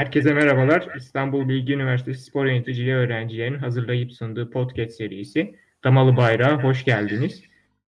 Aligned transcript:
Herkese 0.00 0.34
merhabalar. 0.34 0.96
İstanbul 0.96 1.48
Bilgi 1.48 1.72
Üniversitesi 1.72 2.22
Spor 2.22 2.46
Yöneticiliği 2.46 2.94
öğrencilerinin 2.94 3.58
hazırlayıp 3.58 4.12
sunduğu 4.12 4.50
podcast 4.50 4.96
serisi 4.96 5.54
Damalı 5.84 6.16
Bayrağı 6.16 6.62
hoş 6.62 6.84
geldiniz. 6.84 7.42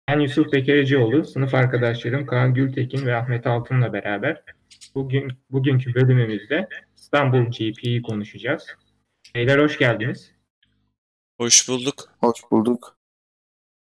Ben 0.08 0.20
Yusuf 0.20 0.52
Bekericioğlu, 0.52 1.24
sınıf 1.24 1.54
arkadaşlarım 1.54 2.26
Kaan 2.26 2.54
Gültekin 2.54 3.06
ve 3.06 3.16
Ahmet 3.16 3.46
Altın'la 3.46 3.92
beraber 3.92 4.42
bugün 4.94 5.32
bugünkü 5.50 5.94
bölümümüzde 5.94 6.68
İstanbul 6.96 7.44
GP'yi 7.50 8.02
konuşacağız. 8.02 8.66
Beyler 9.34 9.58
hoş 9.58 9.78
geldiniz. 9.78 10.32
Hoş 11.40 11.68
bulduk. 11.68 12.12
Hoş 12.20 12.38
bulduk. 12.50 12.96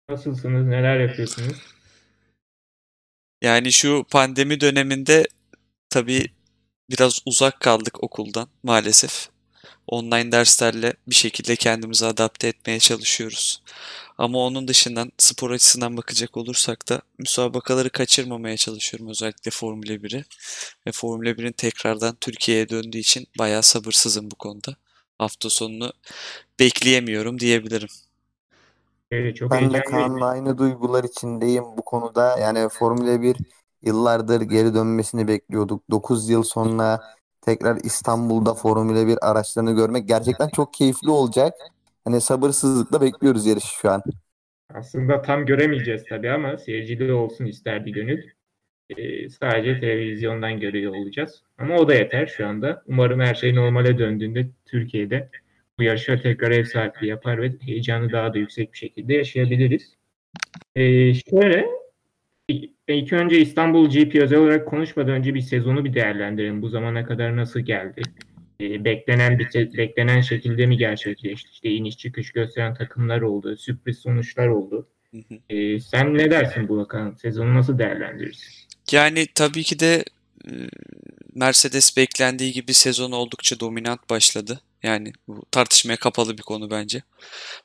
Nasılsınız? 0.10 0.68
Neler 0.68 1.00
yapıyorsunuz? 1.00 1.76
Yani 3.42 3.72
şu 3.72 4.06
pandemi 4.12 4.62
döneminde 4.62 5.28
tabii 5.90 6.26
biraz 6.92 7.20
uzak 7.26 7.60
kaldık 7.60 8.04
okuldan 8.04 8.48
maalesef. 8.64 9.30
Online 9.88 10.32
derslerle 10.32 10.94
bir 11.08 11.16
şekilde 11.16 11.56
kendimizi 11.56 12.06
adapte 12.06 12.48
etmeye 12.48 12.80
çalışıyoruz. 12.80 13.62
Ama 14.18 14.40
onun 14.40 14.68
dışından 14.68 15.12
spor 15.18 15.52
açısından 15.52 15.98
bakacak 15.98 16.38
olursak 16.38 16.90
da 16.90 17.02
müsabakaları 17.18 17.90
kaçırmamaya 17.90 18.58
çalışıyorum 18.58 19.10
özellikle 19.10 19.52
Formula 19.52 19.94
1'i. 19.94 20.26
Ve 20.88 20.92
Formula 20.92 21.30
1'in 21.30 21.52
tekrardan 21.52 22.18
Türkiye'ye 22.22 22.70
döndüğü 22.70 22.98
için 22.98 23.28
bayağı 23.40 23.64
sabırsızım 23.64 24.32
bu 24.32 24.36
konuda. 24.36 24.76
Hafta 25.18 25.50
sonunu 25.50 25.94
bekleyemiyorum 26.60 27.40
diyebilirim. 27.40 27.90
Evet, 29.12 29.36
çok 29.36 29.52
Ben 29.52 29.74
de. 29.74 29.84
Kaan'la 29.84 30.26
aynı 30.26 30.58
duygular 30.58 31.04
içindeyim 31.04 31.64
bu 31.78 31.82
konuda. 31.82 32.40
Yani 32.40 32.70
Formula 32.70 33.22
1 33.22 33.38
yıllardır 33.84 34.42
geri 34.42 34.74
dönmesini 34.74 35.28
bekliyorduk. 35.28 35.84
9 35.92 36.30
yıl 36.30 36.44
sonra 36.44 37.02
tekrar 37.42 37.78
İstanbul'da 37.84 38.54
Formula 38.54 39.08
1 39.08 39.30
araçlarını 39.32 39.72
görmek 39.72 40.08
gerçekten 40.08 40.50
çok 40.50 40.74
keyifli 40.74 41.10
olacak. 41.10 41.54
Hani 42.06 42.22
sabırsızlıkla 42.22 43.02
bekliyoruz 43.02 43.46
yarışı 43.46 43.74
şu 43.80 43.92
an. 43.92 44.04
Aslında 44.74 45.22
tam 45.22 45.46
göremeyeceğiz 45.46 46.04
tabii 46.10 46.32
ama 46.32 46.58
seyircili 46.58 47.14
olsun 47.14 47.46
isterdi 47.46 47.92
gönül. 47.92 48.24
Ee, 48.98 49.30
sadece 49.30 49.80
televizyondan 49.80 50.60
görüyor 50.60 50.96
olacağız. 50.96 51.44
Ama 51.58 51.76
o 51.76 51.88
da 51.88 51.94
yeter 51.94 52.28
şu 52.28 52.48
anda. 52.48 52.84
Umarım 52.88 53.20
her 53.20 53.36
şey 53.36 53.56
normale 53.56 53.98
döndüğünde 53.98 54.48
Türkiye'de 54.66 55.30
bu 55.80 55.84
yarışa 55.84 56.22
tekrar 56.22 56.52
ev 56.52 56.66
sahipliği 56.66 57.08
yapar 57.08 57.42
ve 57.42 57.52
heyecanı 57.62 58.12
daha 58.12 58.34
da 58.34 58.38
yüksek 58.38 58.74
bir 58.74 58.78
şekilde 58.78 59.14
yaşayabiliriz. 59.14 59.96
Ee, 60.76 61.14
şöyle 61.14 61.81
ilk 62.96 63.14
önce 63.14 63.40
İstanbul 63.42 63.90
GP 63.90 64.16
özel 64.16 64.40
olarak 64.40 64.68
konuşmadan 64.68 65.14
önce 65.14 65.34
bir 65.34 65.42
sezonu 65.42 65.86
bir 65.86 65.94
değerlendirelim. 65.94 66.62
Bu 66.62 66.70
zamana 66.70 67.06
kadar 67.06 67.38
nasıl 67.38 67.60
geldi? 67.60 68.02
Ee, 68.62 68.86
beklenen 68.86 69.40
bir 69.40 69.78
beklenen 69.78 70.22
şekilde 70.22 70.66
mi 70.66 70.78
gerçekleşti? 70.78 71.50
İşte 71.54 71.70
iniş 71.70 71.98
çıkış 71.98 72.32
gösteren 72.32 72.74
takımlar 72.74 73.22
oldu, 73.22 73.58
sürpriz 73.58 74.00
sonuçlar 74.00 74.48
oldu. 74.48 74.88
Ee, 75.50 75.80
sen 75.80 76.18
ne 76.18 76.32
dersin 76.32 76.68
bu 76.68 76.78
bakalım? 76.78 77.18
Sezonu 77.18 77.56
nasıl 77.56 77.80
değerlendirirsin? 77.80 78.54
Yani 78.92 79.28
tabii 79.36 79.64
ki 79.64 79.80
de 79.80 80.04
e, 80.46 80.52
Mercedes 81.36 81.98
beklendiği 81.98 82.54
gibi 82.54 82.74
sezon 82.74 83.12
oldukça 83.12 83.60
dominant 83.60 84.10
başladı. 84.10 84.62
Yani 84.84 85.14
bu 85.28 85.44
tartışmaya 85.52 85.98
kapalı 85.98 86.38
bir 86.38 86.44
konu 86.44 86.72
bence. 86.72 87.04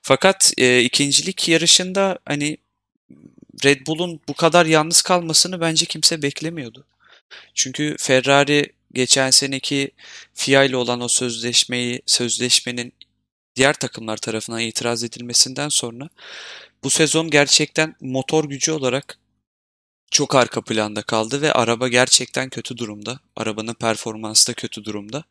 Fakat 0.02 0.52
e, 0.58 0.80
ikincilik 0.80 1.48
yarışında 1.48 2.18
hani 2.24 2.56
Red 3.64 3.86
Bull'un 3.86 4.20
bu 4.28 4.34
kadar 4.34 4.66
yalnız 4.66 5.02
kalmasını 5.02 5.60
bence 5.60 5.86
kimse 5.86 6.22
beklemiyordu. 6.22 6.84
Çünkü 7.54 7.96
Ferrari 7.98 8.72
geçen 8.92 9.30
seneki 9.30 9.90
FIA 10.34 10.64
ile 10.64 10.76
olan 10.76 11.00
o 11.00 11.08
sözleşmeyi 11.08 12.02
sözleşmenin 12.06 12.92
diğer 13.56 13.74
takımlar 13.74 14.16
tarafından 14.16 14.60
itiraz 14.60 15.04
edilmesinden 15.04 15.68
sonra 15.68 16.08
bu 16.84 16.90
sezon 16.90 17.30
gerçekten 17.30 17.94
motor 18.00 18.44
gücü 18.44 18.72
olarak 18.72 19.18
çok 20.10 20.34
arka 20.34 20.60
planda 20.62 21.02
kaldı 21.02 21.42
ve 21.42 21.52
araba 21.52 21.88
gerçekten 21.88 22.48
kötü 22.48 22.76
durumda. 22.76 23.20
Arabanın 23.36 23.74
performansı 23.74 24.48
da 24.48 24.54
kötü 24.54 24.84
durumda. 24.84 25.24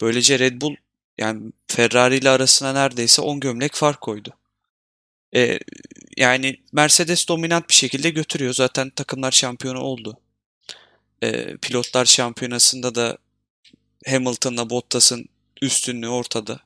Böylece 0.00 0.38
Red 0.38 0.60
Bull 0.60 0.76
yani 1.18 1.52
Ferrari 1.66 2.16
ile 2.16 2.30
arasına 2.30 2.72
neredeyse 2.72 3.22
10 3.22 3.40
gömlek 3.40 3.74
fark 3.74 4.00
koydu. 4.00 4.30
Ee, 5.34 5.58
yani 6.16 6.56
Mercedes 6.72 7.28
dominant 7.28 7.68
bir 7.68 7.74
şekilde 7.74 8.10
götürüyor. 8.10 8.54
Zaten 8.54 8.90
takımlar 8.90 9.30
şampiyonu 9.30 9.80
oldu. 9.80 10.18
Ee, 11.22 11.56
pilotlar 11.56 12.04
şampiyonasında 12.04 12.94
da 12.94 13.18
Hamilton'la 14.06 14.70
Bottas'ın 14.70 15.28
üstünlüğü 15.62 16.08
ortada. 16.08 16.60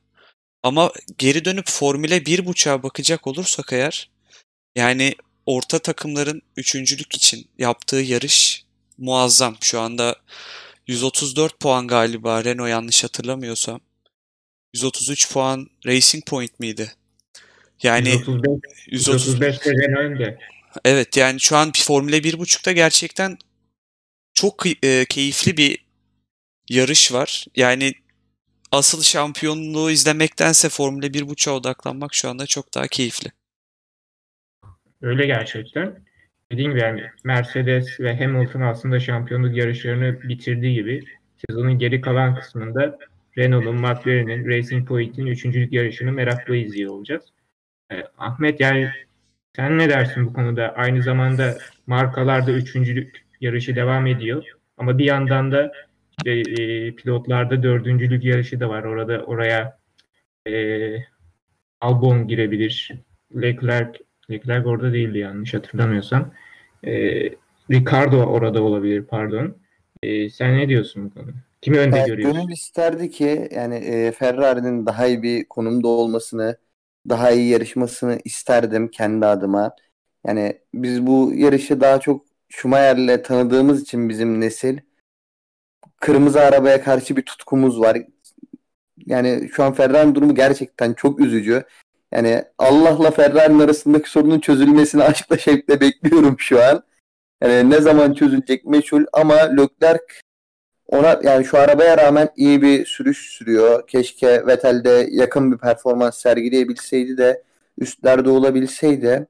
Ama 0.63 0.93
geri 1.19 1.45
dönüp 1.45 1.69
Formula 1.69 2.17
1.5'a 2.17 2.83
bakacak 2.83 3.27
olursak 3.27 3.73
eğer 3.73 4.11
yani 4.77 5.15
orta 5.47 5.79
takımların 5.79 6.43
üçüncülük 6.57 7.17
için 7.17 7.49
yaptığı 7.59 7.97
yarış 7.97 8.65
muazzam. 8.99 9.57
Şu 9.61 9.81
anda 9.81 10.17
134 10.87 11.61
puan 11.61 11.89
galiba 11.89 12.45
Renault 12.45 12.71
yanlış 12.71 13.05
hatırlamıyorsam. 13.05 13.81
133 14.75 15.33
puan 15.33 15.71
Racing 15.87 16.27
Point 16.27 16.61
miydi? 16.61 16.98
Yani 17.83 18.09
135, 18.09 18.89
130 18.89 19.27
135 19.27 19.65
de 19.65 19.71
Renault 19.71 19.99
önde. 19.99 20.39
Evet 20.85 21.17
yani 21.17 21.41
şu 21.41 21.57
an 21.57 21.73
Formula 21.77 22.17
1.5'ta 22.17 22.73
gerçekten 22.73 23.39
çok 24.35 24.67
e, 24.83 25.05
keyifli 25.05 25.57
bir 25.57 25.85
yarış 26.71 27.13
var. 27.13 27.47
Yani 27.57 27.93
asıl 28.73 29.03
şampiyonluğu 29.03 29.91
izlemektense 29.91 30.69
Formula 30.69 31.07
1.5'a 31.07 31.53
odaklanmak 31.53 32.15
şu 32.15 32.29
anda 32.29 32.47
çok 32.47 32.75
daha 32.75 32.87
keyifli. 32.87 33.31
Öyle 35.03 35.27
gerçekten. 35.27 36.09
Dediğim 36.53 36.71
gibi 36.71 36.81
yani 36.81 37.03
Mercedes 37.25 38.01
ve 38.01 38.17
Hamilton 38.17 38.61
aslında 38.61 39.01
şampiyonluk 39.01 39.57
yarışlarını 39.57 40.23
bitirdiği 40.23 40.75
gibi 40.75 41.05
sezonun 41.49 41.79
geri 41.79 42.01
kalan 42.01 42.35
kısmında 42.35 42.99
Renault'un, 43.39 43.77
McLaren'in, 43.77 44.49
Racing 44.49 44.89
Point'in 44.89 45.27
üçüncülük 45.27 45.73
yarışını 45.73 46.13
merakla 46.13 46.57
izliyor 46.57 46.93
olacağız. 46.93 47.23
Ee, 47.93 48.05
Ahmet 48.19 48.61
yani 48.61 48.89
sen 49.57 49.79
ne 49.79 49.89
dersin 49.91 50.27
bu 50.27 50.33
konuda? 50.33 50.75
Aynı 50.77 51.03
zamanda 51.03 51.59
markalarda 51.87 52.53
üçüncülük 52.53 53.27
yarışı 53.41 53.77
devam 53.77 54.07
ediyor. 54.07 54.45
Ama 54.77 54.99
bir 54.99 55.05
yandan 55.05 55.53
da 55.53 55.73
işte, 56.19 56.31
e, 56.63 56.95
pilotlarda 56.95 57.63
dördüncülük 57.63 58.25
yarışı 58.25 58.61
da 58.61 58.69
var. 58.69 58.85
Orada 58.85 59.23
oraya 59.25 59.79
e, 60.49 60.53
Albon 61.81 62.29
girebilir. 62.29 62.93
Leclerc 63.43 63.99
Leclerc 64.31 64.69
orada 64.69 64.93
değildi 64.93 65.19
yanlış 65.19 65.55
hatırlamıyorsam. 65.55 66.31
E, 66.87 66.93
Ricardo 67.71 68.17
orada 68.17 68.63
olabilir 68.63 69.05
pardon. 69.05 69.57
E, 70.03 70.31
sen 70.31 70.59
ne 70.59 70.69
diyorsun 70.69 71.05
bu 71.05 71.15
konuda? 71.15 71.33
Kimi 71.63 71.79
önde 71.79 71.97
Evet, 71.97 72.07
görüyorsun? 72.07 72.41
gönül 72.41 72.53
isterdi 72.53 73.11
ki 73.11 73.49
yani 73.53 73.75
e, 73.75 74.13
Ferrari'nin 74.13 74.87
daha 74.87 75.07
iyi 75.07 75.23
bir 75.23 75.45
konumda 75.49 75.89
olmasını, 75.89 76.57
daha 77.09 77.31
iyi 77.31 77.49
yarışmasını 77.49 78.19
isterdim 78.25 78.89
kendi 78.89 79.27
adıma. 79.27 79.77
Yani 80.27 80.59
biz 80.75 81.07
bu 81.07 81.33
yarışı 81.35 81.81
daha 81.81 82.01
çok 82.01 82.27
Schumacher'le 82.49 83.23
tanıdığımız 83.23 83.83
için 83.83 84.09
bizim 84.09 84.41
nesil 84.41 84.79
kırmızı 86.01 86.41
arabaya 86.41 86.83
karşı 86.83 87.17
bir 87.17 87.23
tutkumuz 87.23 87.81
var. 87.81 87.99
Yani 89.07 89.51
şu 89.53 89.65
an 89.65 89.73
Ferrari'nin 89.73 90.15
durumu 90.15 90.35
gerçekten 90.35 90.95
çok 90.95 91.21
üzücü. 91.21 91.65
Yani 92.13 92.45
Allah'la 92.59 93.11
Ferrari'nin 93.11 93.61
arasındaki 93.61 94.11
sorunun 94.11 94.41
çözülmesini 94.41 95.03
aşkla 95.03 95.39
şevkle 95.39 95.81
bekliyorum 95.81 96.37
şu 96.39 96.63
an. 96.65 96.83
Yani 97.43 97.71
ne 97.71 97.81
zaman 97.81 98.15
çözülecek 98.15 98.65
meçhul 98.65 99.05
ama 99.13 99.35
Leclerc 99.35 100.05
ona 100.89 101.21
yani 101.23 101.45
şu 101.45 101.59
arabaya 101.59 101.99
rağmen 101.99 102.29
iyi 102.37 102.63
bir 102.63 102.87
sürüş 102.87 103.19
sürüyor. 103.19 103.87
Keşke 103.87 104.47
Vettel'de 104.47 105.09
yakın 105.11 105.53
bir 105.53 105.59
performans 105.59 106.19
sergileyebilseydi 106.19 107.19
de 107.19 107.43
üstlerde 107.79 108.31
olabilseydi. 108.31 109.27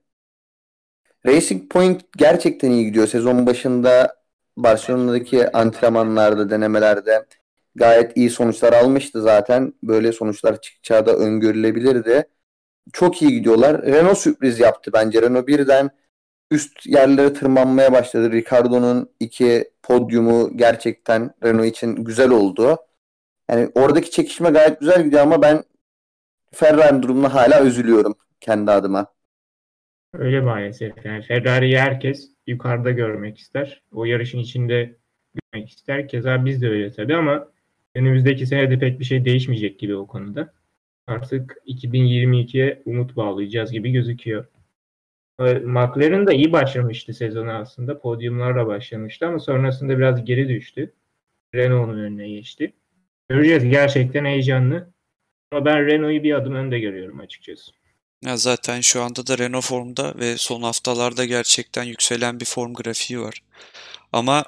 Racing 1.26 1.72
Point 1.72 2.02
gerçekten 2.16 2.70
iyi 2.70 2.84
gidiyor. 2.84 3.06
Sezon 3.06 3.46
başında 3.46 4.16
Barcelona'daki 4.56 5.52
antrenmanlarda, 5.52 6.50
denemelerde 6.50 7.26
gayet 7.75 8.16
iyi 8.16 8.31
sonuçlar 8.31 8.72
almıştı 8.72 9.22
zaten. 9.22 9.75
Böyle 9.82 10.12
sonuçlar 10.12 10.61
çıkacağı 10.61 11.06
da 11.06 11.16
öngörülebilirdi. 11.16 12.28
Çok 12.93 13.22
iyi 13.22 13.32
gidiyorlar. 13.32 13.82
Renault 13.82 14.19
sürpriz 14.19 14.61
yaptı 14.61 14.90
bence. 14.94 15.22
Renault 15.22 15.46
birden 15.49 15.90
üst 16.50 16.87
yerlere 16.87 17.33
tırmanmaya 17.33 17.93
başladı. 17.93 18.33
Ricardo'nun 18.33 19.11
iki 19.21 19.71
podyumu 19.83 20.56
gerçekten 20.56 21.35
Renault 21.45 21.67
için 21.67 22.05
güzel 22.05 22.31
oldu. 22.31 22.77
Yani 23.50 23.71
oradaki 23.75 24.11
çekişme 24.11 24.50
gayet 24.50 24.81
güzel 24.81 25.05
gidiyor 25.05 25.23
ama 25.23 25.43
ben 25.43 25.65
Ferrari 26.55 27.03
durumuna 27.03 27.35
hala 27.35 27.65
üzülüyorum 27.65 28.15
kendi 28.41 28.71
adıma. 28.71 29.06
Öyle 30.12 30.41
maalesef. 30.41 31.05
Yani 31.05 31.23
Ferrari'yi 31.23 31.79
herkes 31.79 32.31
yukarıda 32.47 32.91
görmek 32.91 33.39
ister. 33.39 33.83
O 33.93 34.05
yarışın 34.05 34.39
içinde 34.39 34.97
görmek 35.35 35.71
ister. 35.71 36.09
Keza 36.09 36.45
biz 36.45 36.62
de 36.62 36.69
öyle 36.69 36.93
tabii 36.93 37.17
ama 37.17 37.49
önümüzdeki 37.95 38.47
senede 38.47 38.79
pek 38.79 39.00
bir 39.00 39.05
şey 39.05 39.25
değişmeyecek 39.25 39.79
gibi 39.79 39.97
o 39.97 40.06
konuda. 40.06 40.53
Artık 41.06 41.56
2022'ye 41.67 42.83
umut 42.85 43.17
bağlayacağız 43.17 43.73
gibi 43.73 43.93
gözüküyor. 43.93 44.47
McLaren 45.38 46.26
da 46.26 46.32
iyi 46.32 46.52
başlamıştı 46.52 47.14
sezonu 47.14 47.52
aslında. 47.52 48.00
Podyumlarla 48.00 48.67
başlamıştı 48.67 49.26
ama 49.26 49.38
sonrasında 49.38 49.99
biraz 49.99 50.25
geri 50.25 50.49
düştü. 50.49 50.94
Renault'un 51.55 51.99
önüne 51.99 52.29
geçti. 52.29 52.73
Göreceğiz. 53.29 53.64
Gerçekten 53.64 54.25
heyecanlı. 54.25 54.93
Ama 55.52 55.64
ben 55.64 55.87
Renault'u 55.87 56.23
bir 56.23 56.35
adım 56.35 56.55
önde 56.55 56.79
görüyorum 56.79 57.20
açıkçası. 57.20 57.73
Ya 58.25 58.37
zaten 58.37 58.81
şu 58.81 59.02
anda 59.02 59.26
da 59.26 59.38
Renault 59.38 59.64
formda 59.64 60.14
ve 60.19 60.37
son 60.37 60.62
haftalarda 60.62 61.25
gerçekten 61.25 61.85
yükselen 61.85 62.40
bir 62.40 62.44
form 62.44 62.75
grafiği 62.75 63.20
var. 63.20 63.43
Ama 64.12 64.44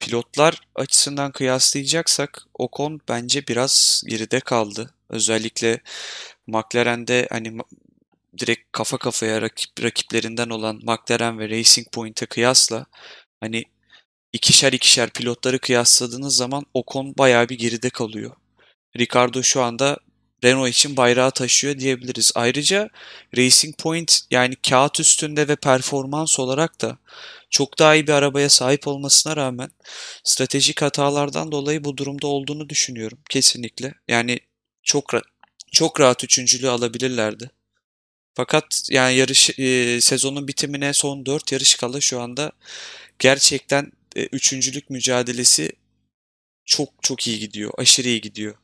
pilotlar 0.00 0.60
açısından 0.74 1.32
kıyaslayacaksak 1.32 2.42
Ocon 2.54 3.00
bence 3.08 3.46
biraz 3.48 4.02
geride 4.08 4.40
kaldı. 4.40 4.90
Özellikle 5.08 5.80
McLaren'de 6.46 7.28
hani 7.30 7.58
direkt 8.38 8.72
kafa 8.72 8.98
kafaya 8.98 9.42
rakip, 9.42 9.82
rakiplerinden 9.82 10.50
olan 10.50 10.80
McLaren 10.82 11.38
ve 11.38 11.48
Racing 11.48 11.86
Point'e 11.92 12.26
kıyasla 12.26 12.86
hani 13.40 13.64
ikişer 14.32 14.72
ikişer 14.72 15.10
pilotları 15.10 15.58
kıyasladığınız 15.58 16.36
zaman 16.36 16.66
Ocon 16.74 17.14
bayağı 17.18 17.48
bir 17.48 17.58
geride 17.58 17.90
kalıyor. 17.90 18.36
Ricardo 18.96 19.42
şu 19.42 19.62
anda 19.62 19.98
Renault 20.44 20.68
için 20.68 20.96
bayrağı 20.96 21.30
taşıyor 21.30 21.78
diyebiliriz. 21.78 22.32
Ayrıca 22.34 22.88
Racing 23.36 23.76
Point 23.78 24.20
yani 24.30 24.56
kağıt 24.56 25.00
üstünde 25.00 25.48
ve 25.48 25.56
performans 25.56 26.38
olarak 26.38 26.80
da 26.80 26.98
çok 27.50 27.78
daha 27.78 27.94
iyi 27.94 28.06
bir 28.06 28.12
arabaya 28.12 28.48
sahip 28.48 28.88
olmasına 28.88 29.36
rağmen 29.36 29.70
stratejik 30.24 30.82
hatalardan 30.82 31.52
dolayı 31.52 31.84
bu 31.84 31.96
durumda 31.96 32.26
olduğunu 32.26 32.68
düşünüyorum 32.68 33.18
kesinlikle. 33.30 33.94
Yani 34.08 34.40
çok 34.82 35.10
çok 35.72 36.00
rahat 36.00 36.24
üçüncülüğü 36.24 36.68
alabilirlerdi. 36.68 37.50
Fakat 38.34 38.88
yani 38.90 39.16
yarış 39.16 39.58
e, 39.58 40.00
sezonun 40.00 40.48
bitimine 40.48 40.92
son 40.92 41.26
4 41.26 41.52
yarış 41.52 41.74
kala 41.74 42.00
şu 42.00 42.20
anda 42.20 42.52
gerçekten 43.18 43.92
e, 44.16 44.26
üçüncülük 44.26 44.90
mücadelesi 44.90 45.72
çok 46.64 46.88
çok 47.02 47.26
iyi 47.26 47.38
gidiyor. 47.38 47.72
Aşırı 47.78 48.08
iyi 48.08 48.20
gidiyor. 48.20 48.54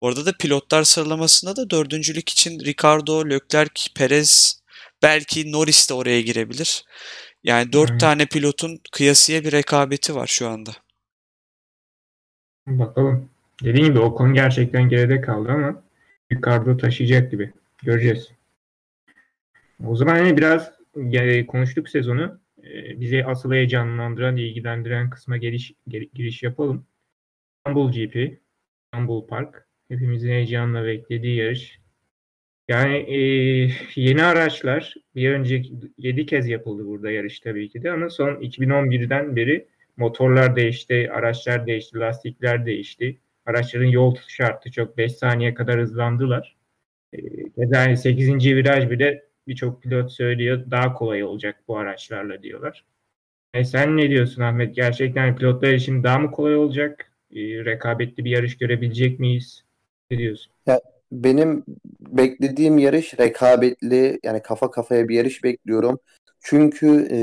Orada 0.00 0.26
da 0.26 0.32
pilotlar 0.32 0.84
sıralamasında 0.84 1.56
da 1.56 1.70
dördüncülük 1.70 2.28
için 2.28 2.60
Ricardo, 2.60 3.30
Leclerc, 3.30 3.82
Perez, 3.94 4.60
belki 5.02 5.52
Norris 5.52 5.90
de 5.90 5.94
oraya 5.94 6.20
girebilir. 6.20 6.84
Yani 7.44 7.72
dört 7.72 7.90
hmm. 7.90 7.98
tane 7.98 8.26
pilotun 8.26 8.80
kıyasıya 8.92 9.44
bir 9.44 9.52
rekabeti 9.52 10.14
var 10.14 10.26
şu 10.26 10.48
anda. 10.48 10.70
Bakalım. 12.66 13.30
Dediğim 13.64 13.86
gibi 13.86 13.98
o 13.98 14.14
konu 14.14 14.34
gerçekten 14.34 14.88
geride 14.88 15.20
kaldı 15.20 15.48
ama 15.50 15.82
Ricardo 16.32 16.76
taşıyacak 16.76 17.30
gibi. 17.30 17.52
Göreceğiz. 17.82 18.35
O 19.84 19.96
zaman 19.96 20.16
hani 20.16 20.36
biraz 20.36 20.72
konuştuk 21.46 21.88
sezonu. 21.88 22.40
Ee, 22.64 23.00
bizi 23.00 23.24
asıl 23.24 23.52
heyecanlandıran, 23.52 24.36
ilgilendiren 24.36 25.10
kısma 25.10 25.36
giriş, 25.36 25.72
giriş 25.86 26.42
yapalım. 26.42 26.86
İstanbul 27.58 27.92
GP, 27.92 28.40
İstanbul 28.84 29.26
Park. 29.26 29.68
Hepimizin 29.88 30.30
heyecanla 30.30 30.84
beklediği 30.84 31.36
yarış. 31.36 31.80
Yani 32.68 32.96
e, 32.96 33.18
yeni 33.94 34.24
araçlar 34.24 34.94
bir 35.14 35.30
önceki 35.30 35.72
7 35.98 36.26
kez 36.26 36.48
yapıldı 36.48 36.86
burada 36.86 37.10
yarış 37.10 37.40
tabii 37.40 37.68
ki 37.68 37.82
de 37.82 37.90
ama 37.90 38.10
son 38.10 38.34
2011'den 38.34 39.36
beri 39.36 39.68
motorlar 39.96 40.56
değişti, 40.56 41.10
araçlar 41.12 41.66
değişti, 41.66 41.98
lastikler 41.98 42.66
değişti. 42.66 43.18
Araçların 43.46 43.86
yol 43.86 44.14
tutuşu 44.14 44.44
arttı. 44.44 44.70
Çok 44.70 44.96
5 44.98 45.12
saniye 45.12 45.54
kadar 45.54 45.80
hızlandılar. 45.80 46.56
E, 47.14 47.18
yani 47.56 47.96
8. 47.96 48.28
viraj 48.56 48.90
bile 48.90 49.25
birçok 49.46 49.82
pilot 49.82 50.12
söylüyor 50.12 50.70
daha 50.70 50.94
kolay 50.94 51.24
olacak 51.24 51.56
bu 51.68 51.78
araçlarla 51.78 52.42
diyorlar. 52.42 52.84
E 53.54 53.64
sen 53.64 53.96
ne 53.96 54.10
diyorsun 54.10 54.42
Ahmet? 54.42 54.76
Gerçekten 54.76 55.36
pilotlar 55.36 55.72
için 55.72 56.02
daha 56.02 56.18
mı 56.18 56.30
kolay 56.30 56.56
olacak? 56.56 57.12
E, 57.30 57.40
rekabetli 57.40 58.24
bir 58.24 58.30
yarış 58.30 58.58
görebilecek 58.58 59.20
miyiz? 59.20 59.64
Ne 60.10 60.18
diyorsun? 60.18 60.52
Ya, 60.66 60.80
benim 61.12 61.64
beklediğim 62.00 62.78
yarış 62.78 63.18
rekabetli 63.18 64.20
yani 64.22 64.42
kafa 64.42 64.70
kafaya 64.70 65.08
bir 65.08 65.14
yarış 65.14 65.44
bekliyorum. 65.44 65.98
Çünkü 66.40 67.08
e, 67.10 67.18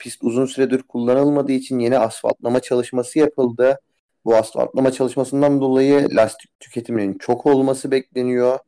pist 0.00 0.24
uzun 0.24 0.46
süredir 0.46 0.82
kullanılmadığı 0.82 1.52
için 1.52 1.78
yeni 1.78 1.98
asfaltlama 1.98 2.60
çalışması 2.60 3.18
yapıldı. 3.18 3.80
Bu 4.24 4.36
asfaltlama 4.36 4.92
çalışmasından 4.92 5.60
dolayı 5.60 6.08
lastik 6.16 6.60
tüketiminin 6.60 7.18
çok 7.18 7.46
olması 7.46 7.90
bekleniyor. 7.90 8.58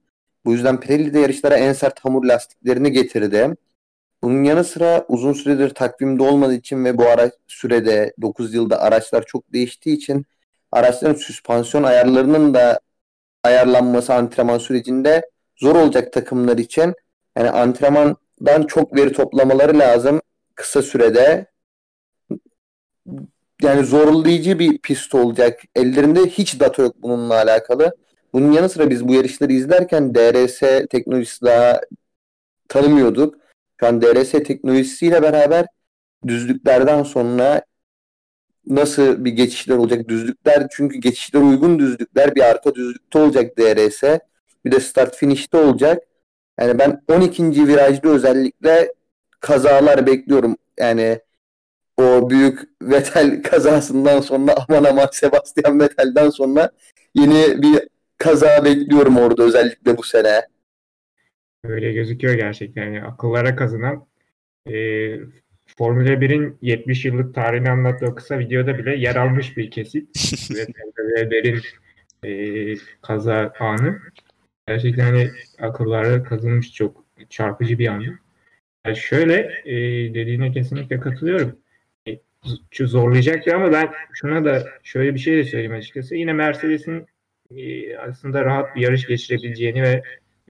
Bu 0.45 0.53
yüzden 0.53 0.81
Pirelli 0.81 1.15
de 1.15 1.21
yarışlara 1.21 1.57
en 1.57 1.73
sert 1.73 2.01
hamur 2.01 2.25
lastiklerini 2.25 2.93
getirdi. 2.93 3.57
Bunun 4.23 4.45
yanı 4.45 4.65
sıra 4.65 5.05
uzun 5.09 5.33
süredir 5.33 5.71
takvimde 5.71 6.23
olmadığı 6.23 6.55
için 6.55 6.85
ve 6.85 6.99
bu 6.99 7.07
araç 7.07 7.33
sürede 7.47 8.15
9 8.23 8.55
yılda 8.55 8.81
araçlar 8.81 9.27
çok 9.27 9.53
değiştiği 9.53 9.97
için 9.97 10.27
araçların 10.73 11.15
süspansiyon 11.15 11.83
ayarlarının 11.85 12.55
da 12.55 12.81
ayarlanması 13.45 14.15
antrenman 14.15 14.59
sürecinde 14.59 15.23
zor 15.57 15.77
olacak 15.77 16.13
takımlar 16.13 16.59
için. 16.59 16.95
Yani 17.37 17.51
antrenmandan 17.51 18.63
çok 18.69 18.97
veri 18.97 19.13
toplamaları 19.13 19.79
lazım 19.79 20.21
kısa 20.55 20.83
sürede. 20.83 21.47
Yani 23.63 23.85
zorlayıcı 23.85 24.59
bir 24.59 24.79
pist 24.79 25.15
olacak. 25.15 25.61
Ellerinde 25.75 26.27
hiç 26.27 26.61
data 26.61 26.83
yok 26.83 26.97
bununla 27.03 27.35
alakalı. 27.35 27.97
Bunun 28.32 28.53
yanı 28.53 28.69
sıra 28.69 28.91
biz 28.91 29.09
bu 29.09 29.15
yarışları 29.15 29.53
izlerken 29.53 30.15
DRS 30.15 30.61
teknolojisi 30.91 31.44
daha 31.44 31.81
tanımıyorduk. 32.69 33.35
Şu 33.81 33.87
an 33.87 34.03
DRS 34.03 34.31
teknolojisiyle 34.31 35.23
beraber 35.23 35.67
düzlüklerden 36.27 37.03
sonra 37.03 37.62
nasıl 38.67 39.25
bir 39.25 39.31
geçişler 39.31 39.77
olacak 39.77 40.09
düzlükler 40.09 40.67
çünkü 40.71 40.99
geçişler 40.99 41.41
uygun 41.41 41.79
düzlükler 41.79 42.35
bir 42.35 42.50
arka 42.50 42.75
düzlükte 42.75 43.19
olacak 43.19 43.59
DRS 43.59 44.03
bir 44.65 44.73
de 44.73 44.81
start 44.81 45.17
finish'te 45.17 45.56
olacak. 45.56 46.03
Yani 46.61 46.79
ben 46.79 47.03
12. 47.12 47.67
virajda 47.67 48.09
özellikle 48.09 48.93
kazalar 49.41 50.06
bekliyorum. 50.06 50.56
Yani 50.79 51.21
o 51.97 52.31
büyük 52.31 52.61
Vettel 52.82 53.43
kazasından 53.50 54.21
sonra 54.21 54.55
aman 54.69 54.84
aman 54.84 55.08
Sebastian 55.13 55.81
Vettel'den 55.81 56.31
sonra 56.31 56.70
yeni 57.15 57.63
bir 57.63 57.89
kaza 58.20 58.65
bekliyorum 58.65 59.17
orada 59.17 59.43
özellikle 59.43 59.96
bu 59.96 60.03
sene. 60.03 60.43
Öyle 61.65 61.93
gözüküyor 61.93 62.34
gerçekten. 62.34 62.84
Yani 62.84 63.03
akıllara 63.03 63.56
kazanan 63.56 64.06
e, 64.67 64.72
Formula 65.79 66.10
1'in 66.10 66.58
70 66.62 67.05
yıllık 67.05 67.34
tarihini 67.34 67.70
anlattığı 67.70 68.15
kısa 68.15 68.39
videoda 68.39 68.79
bile 68.79 68.96
yer 68.96 69.17
almış 69.17 69.56
bir 69.56 69.70
kesit. 69.70 70.15
Weber'in 71.17 71.60
e, 72.24 72.74
kaza 73.03 73.53
anı. 73.58 73.98
Gerçekten 74.69 75.05
hani 75.05 75.31
akıllara 75.58 76.22
kazınmış 76.22 76.72
çok 76.72 77.05
çarpıcı 77.31 77.79
bir 77.79 77.89
an. 77.89 78.05
Yani 78.86 78.96
şöyle 78.96 79.34
e, 79.65 79.74
dediğine 80.15 80.53
kesinlikle 80.53 81.00
katılıyorum. 81.00 81.58
E, 82.08 82.20
zorlayacak 82.86 83.48
ama 83.48 83.72
ben 83.72 83.91
şuna 84.12 84.44
da 84.44 84.67
şöyle 84.82 85.15
bir 85.15 85.19
şey 85.19 85.36
de 85.36 85.44
söyleyeyim 85.44 85.72
açıkçası. 85.72 86.15
Yine 86.15 86.32
Mercedes'in 86.32 87.06
aslında 88.09 88.45
rahat 88.45 88.77
bir 88.77 88.81
yarış 88.81 89.07
geçirebileceğini 89.07 89.83
ve 89.83 90.03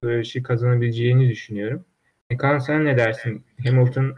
yarışı 0.03 0.43
kazanabileceğini 0.43 1.29
düşünüyorum. 1.29 1.85
Kaan 2.39 2.59
sen 2.59 2.85
ne 2.85 2.97
dersin? 2.97 3.45
Hamilton 3.65 4.17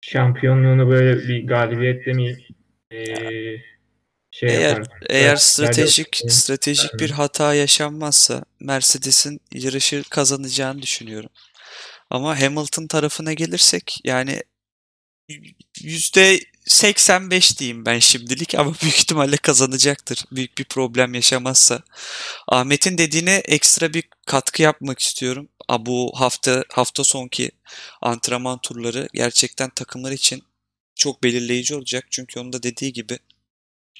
şampiyonluğunu 0.00 0.88
böyle 0.90 1.28
bir 1.28 1.46
galibiyetle 1.46 2.12
mi 2.12 2.36
e, 2.92 3.04
şey 4.30 4.48
eğer 4.48 4.68
yapar? 4.68 4.86
eğer 5.08 5.36
stratejik 5.36 6.22
yani, 6.22 6.30
stratejik 6.30 7.00
bir 7.00 7.10
hata 7.10 7.54
yaşanmazsa 7.54 8.44
Mercedes'in 8.60 9.40
yarışı 9.54 10.02
kazanacağını 10.10 10.82
düşünüyorum. 10.82 11.30
Ama 12.10 12.40
Hamilton 12.42 12.86
tarafına 12.86 13.32
gelirsek 13.32 13.96
yani 14.04 14.42
yüzde 15.82 16.38
85 16.66 17.58
diyeyim 17.58 17.86
ben 17.86 17.98
şimdilik 17.98 18.54
ama 18.54 18.74
büyük 18.82 18.96
ihtimalle 18.96 19.36
kazanacaktır. 19.36 20.24
Büyük 20.32 20.58
bir 20.58 20.64
problem 20.64 21.14
yaşamazsa. 21.14 21.82
Ahmet'in 22.48 22.98
dediğine 22.98 23.34
ekstra 23.34 23.94
bir 23.94 24.04
katkı 24.26 24.62
yapmak 24.62 24.98
istiyorum. 24.98 25.48
Bu 25.78 26.12
hafta 26.14 26.64
hafta 26.72 27.04
sonki 27.04 27.50
antrenman 28.02 28.58
turları 28.58 29.08
gerçekten 29.14 29.70
takımlar 29.70 30.12
için 30.12 30.44
çok 30.94 31.22
belirleyici 31.22 31.74
olacak. 31.74 32.06
Çünkü 32.10 32.40
onun 32.40 32.52
da 32.52 32.62
dediği 32.62 32.92
gibi 32.92 33.18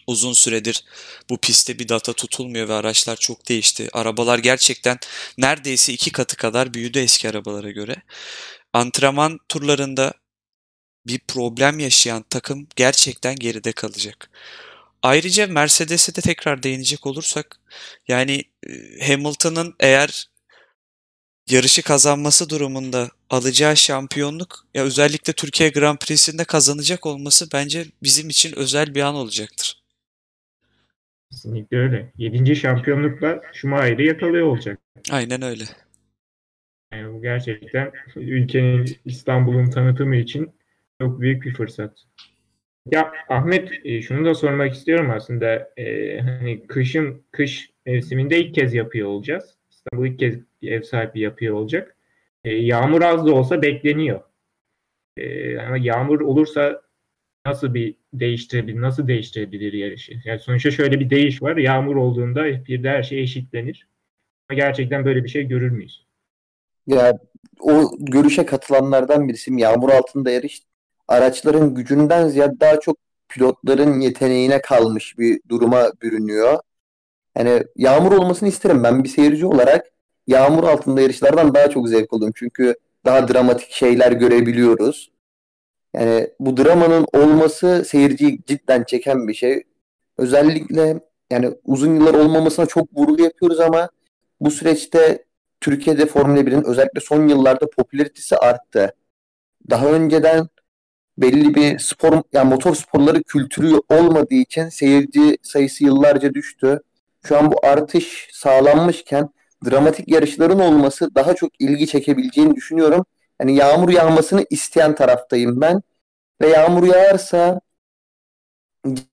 uzun 0.06 0.32
süredir 0.32 0.84
bu 1.30 1.38
pistte 1.38 1.78
bir 1.78 1.88
data 1.88 2.12
tutulmuyor 2.12 2.68
ve 2.68 2.74
araçlar 2.74 3.16
çok 3.16 3.48
değişti. 3.48 3.88
Arabalar 3.92 4.38
gerçekten 4.38 4.98
neredeyse 5.38 5.92
iki 5.92 6.12
katı 6.12 6.36
kadar 6.36 6.74
büyüdü 6.74 6.98
eski 6.98 7.28
arabalara 7.28 7.70
göre. 7.70 7.96
Antrenman 8.72 9.38
turlarında 9.48 10.12
bir 11.08 11.18
problem 11.28 11.78
yaşayan 11.78 12.24
takım 12.30 12.66
gerçekten 12.76 13.36
geride 13.36 13.72
kalacak. 13.72 14.30
ayrıca 15.02 15.46
Mercedes'e 15.46 16.14
de 16.14 16.20
tekrar 16.20 16.62
değinecek 16.62 17.06
olursak 17.06 17.60
yani 18.08 18.44
e, 18.68 19.06
Hamilton'ın 19.08 19.74
eğer 19.80 20.28
yarışı 21.50 21.82
kazanması 21.82 22.50
durumunda 22.50 23.10
alacağı 23.30 23.76
şampiyonluk 23.76 24.66
ya 24.74 24.84
özellikle 24.84 25.32
Türkiye 25.32 25.70
Grand 25.70 25.98
Prix'sinde 25.98 26.44
kazanacak 26.44 27.06
olması 27.06 27.52
bence 27.52 27.86
bizim 28.02 28.28
için 28.28 28.56
özel 28.56 28.94
bir 28.94 29.00
an 29.02 29.14
olacaktır. 29.14 29.82
Kesinlikle 31.30 31.76
öyle. 31.76 32.12
Yedinci 32.16 32.56
şampiyonlukla 32.56 33.40
Schumacher'i 33.52 34.06
yakalıyor 34.06 34.46
olacak. 34.46 34.78
Aynen 35.10 35.42
öyle. 35.42 35.64
Yani 36.92 37.14
bu 37.14 37.22
gerçekten 37.22 37.92
ülkenin 38.16 38.96
İstanbul'un 39.04 39.70
tanıtımı 39.70 40.16
için 40.16 40.50
çok 41.00 41.20
büyük 41.20 41.44
bir 41.44 41.54
fırsat. 41.54 42.06
Ya 42.90 43.12
Ahmet 43.28 43.72
e, 43.84 44.02
şunu 44.02 44.26
da 44.26 44.34
sormak 44.34 44.74
istiyorum 44.74 45.10
aslında. 45.10 45.72
E, 45.76 46.18
hani 46.20 46.66
kışın 46.66 47.24
kış 47.32 47.70
mevsiminde 47.86 48.38
ilk 48.38 48.54
kez 48.54 48.74
yapıyor 48.74 49.08
olacağız. 49.08 49.56
İstanbul 49.70 50.06
ilk 50.06 50.18
kez 50.18 50.38
ev 50.62 50.82
sahipliği 50.82 51.20
yapıyor 51.20 51.54
olacak. 51.54 51.96
E, 52.44 52.54
yağmur 52.54 53.02
az 53.02 53.26
da 53.26 53.34
olsa 53.34 53.62
bekleniyor. 53.62 54.20
E, 55.16 55.58
ama 55.58 55.76
yağmur 55.76 56.20
olursa 56.20 56.82
nasıl 57.46 57.74
bir 57.74 57.96
değiştirebilir, 58.14 58.80
nasıl 58.80 59.08
değiştirebilir 59.08 59.72
yarışı? 59.72 60.12
Yani 60.24 60.38
sonuçta 60.38 60.70
şöyle 60.70 61.00
bir 61.00 61.10
değiş 61.10 61.42
var. 61.42 61.56
Yağmur 61.56 61.96
olduğunda 61.96 62.44
bir 62.44 62.82
de 62.82 62.90
her 62.90 63.02
şey 63.02 63.22
eşitlenir. 63.22 63.88
Ama 64.50 64.58
gerçekten 64.58 65.04
böyle 65.04 65.24
bir 65.24 65.28
şey 65.28 65.48
görür 65.48 65.70
müyüz? 65.70 66.06
Ya 66.86 67.18
o 67.60 67.90
görüşe 67.98 68.46
katılanlardan 68.46 69.28
birisiyim. 69.28 69.58
Yağmur 69.58 69.90
altında 69.90 70.30
yarış 70.30 70.65
araçların 71.08 71.74
gücünden 71.74 72.28
ziyade 72.28 72.60
daha 72.60 72.80
çok 72.80 72.96
pilotların 73.28 74.00
yeteneğine 74.00 74.60
kalmış 74.60 75.18
bir 75.18 75.40
duruma 75.48 75.90
bürünüyor. 76.02 76.58
Yani 77.38 77.62
yağmur 77.76 78.12
olmasını 78.12 78.48
isterim. 78.48 78.82
Ben 78.84 79.04
bir 79.04 79.08
seyirci 79.08 79.46
olarak 79.46 79.86
yağmur 80.26 80.64
altında 80.64 81.00
yarışlardan 81.00 81.54
daha 81.54 81.70
çok 81.70 81.88
zevk 81.88 82.12
alıyorum. 82.12 82.34
Çünkü 82.36 82.74
daha 83.04 83.28
dramatik 83.28 83.70
şeyler 83.70 84.12
görebiliyoruz. 84.12 85.10
Yani 85.94 86.30
bu 86.40 86.56
dramanın 86.56 87.06
olması 87.12 87.84
seyirciyi 87.88 88.40
cidden 88.46 88.84
çeken 88.84 89.28
bir 89.28 89.34
şey. 89.34 89.62
Özellikle 90.18 91.00
yani 91.30 91.50
uzun 91.64 91.94
yıllar 91.94 92.14
olmamasına 92.14 92.66
çok 92.66 92.96
vurgu 92.96 93.22
yapıyoruz 93.22 93.60
ama 93.60 93.88
bu 94.40 94.50
süreçte 94.50 95.24
Türkiye'de 95.60 96.06
Formula 96.06 96.40
1'in 96.40 96.64
özellikle 96.64 97.00
son 97.00 97.28
yıllarda 97.28 97.70
popülaritesi 97.70 98.36
arttı. 98.36 98.94
Daha 99.70 99.86
önceden 99.86 100.48
belli 101.18 101.54
bir 101.54 101.78
spor 101.78 102.22
yani 102.32 102.48
motor 102.48 102.74
sporları 102.74 103.22
kültürü 103.22 103.80
olmadığı 103.88 104.34
için 104.34 104.68
seyirci 104.68 105.38
sayısı 105.42 105.84
yıllarca 105.84 106.34
düştü. 106.34 106.80
Şu 107.24 107.38
an 107.38 107.52
bu 107.52 107.66
artış 107.66 108.28
sağlanmışken 108.32 109.28
dramatik 109.64 110.08
yarışların 110.08 110.58
olması 110.58 111.14
daha 111.14 111.34
çok 111.34 111.60
ilgi 111.60 111.86
çekebileceğini 111.86 112.56
düşünüyorum. 112.56 113.04
Yani 113.40 113.56
yağmur 113.56 113.88
yağmasını 113.88 114.46
isteyen 114.50 114.94
taraftayım 114.94 115.60
ben. 115.60 115.82
Ve 116.42 116.48
yağmur 116.48 116.86
yağarsa 116.86 117.60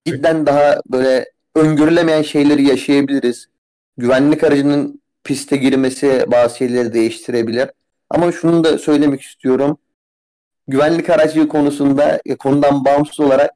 cidden 0.06 0.46
daha 0.46 0.82
böyle 0.88 1.32
öngörülemeyen 1.56 2.22
şeyleri 2.22 2.64
yaşayabiliriz. 2.64 3.48
Güvenlik 3.98 4.44
aracının 4.44 5.02
piste 5.24 5.58
girmesi 5.58 6.26
bazı 6.28 6.58
şeyleri 6.58 6.94
değiştirebilir. 6.94 7.70
Ama 8.10 8.32
şunu 8.32 8.64
da 8.64 8.78
söylemek 8.78 9.22
istiyorum. 9.22 9.78
Güvenlik 10.68 11.10
aracı 11.10 11.48
konusunda 11.48 12.22
konudan 12.40 12.86
bağımsız 12.86 13.20
olarak 13.20 13.52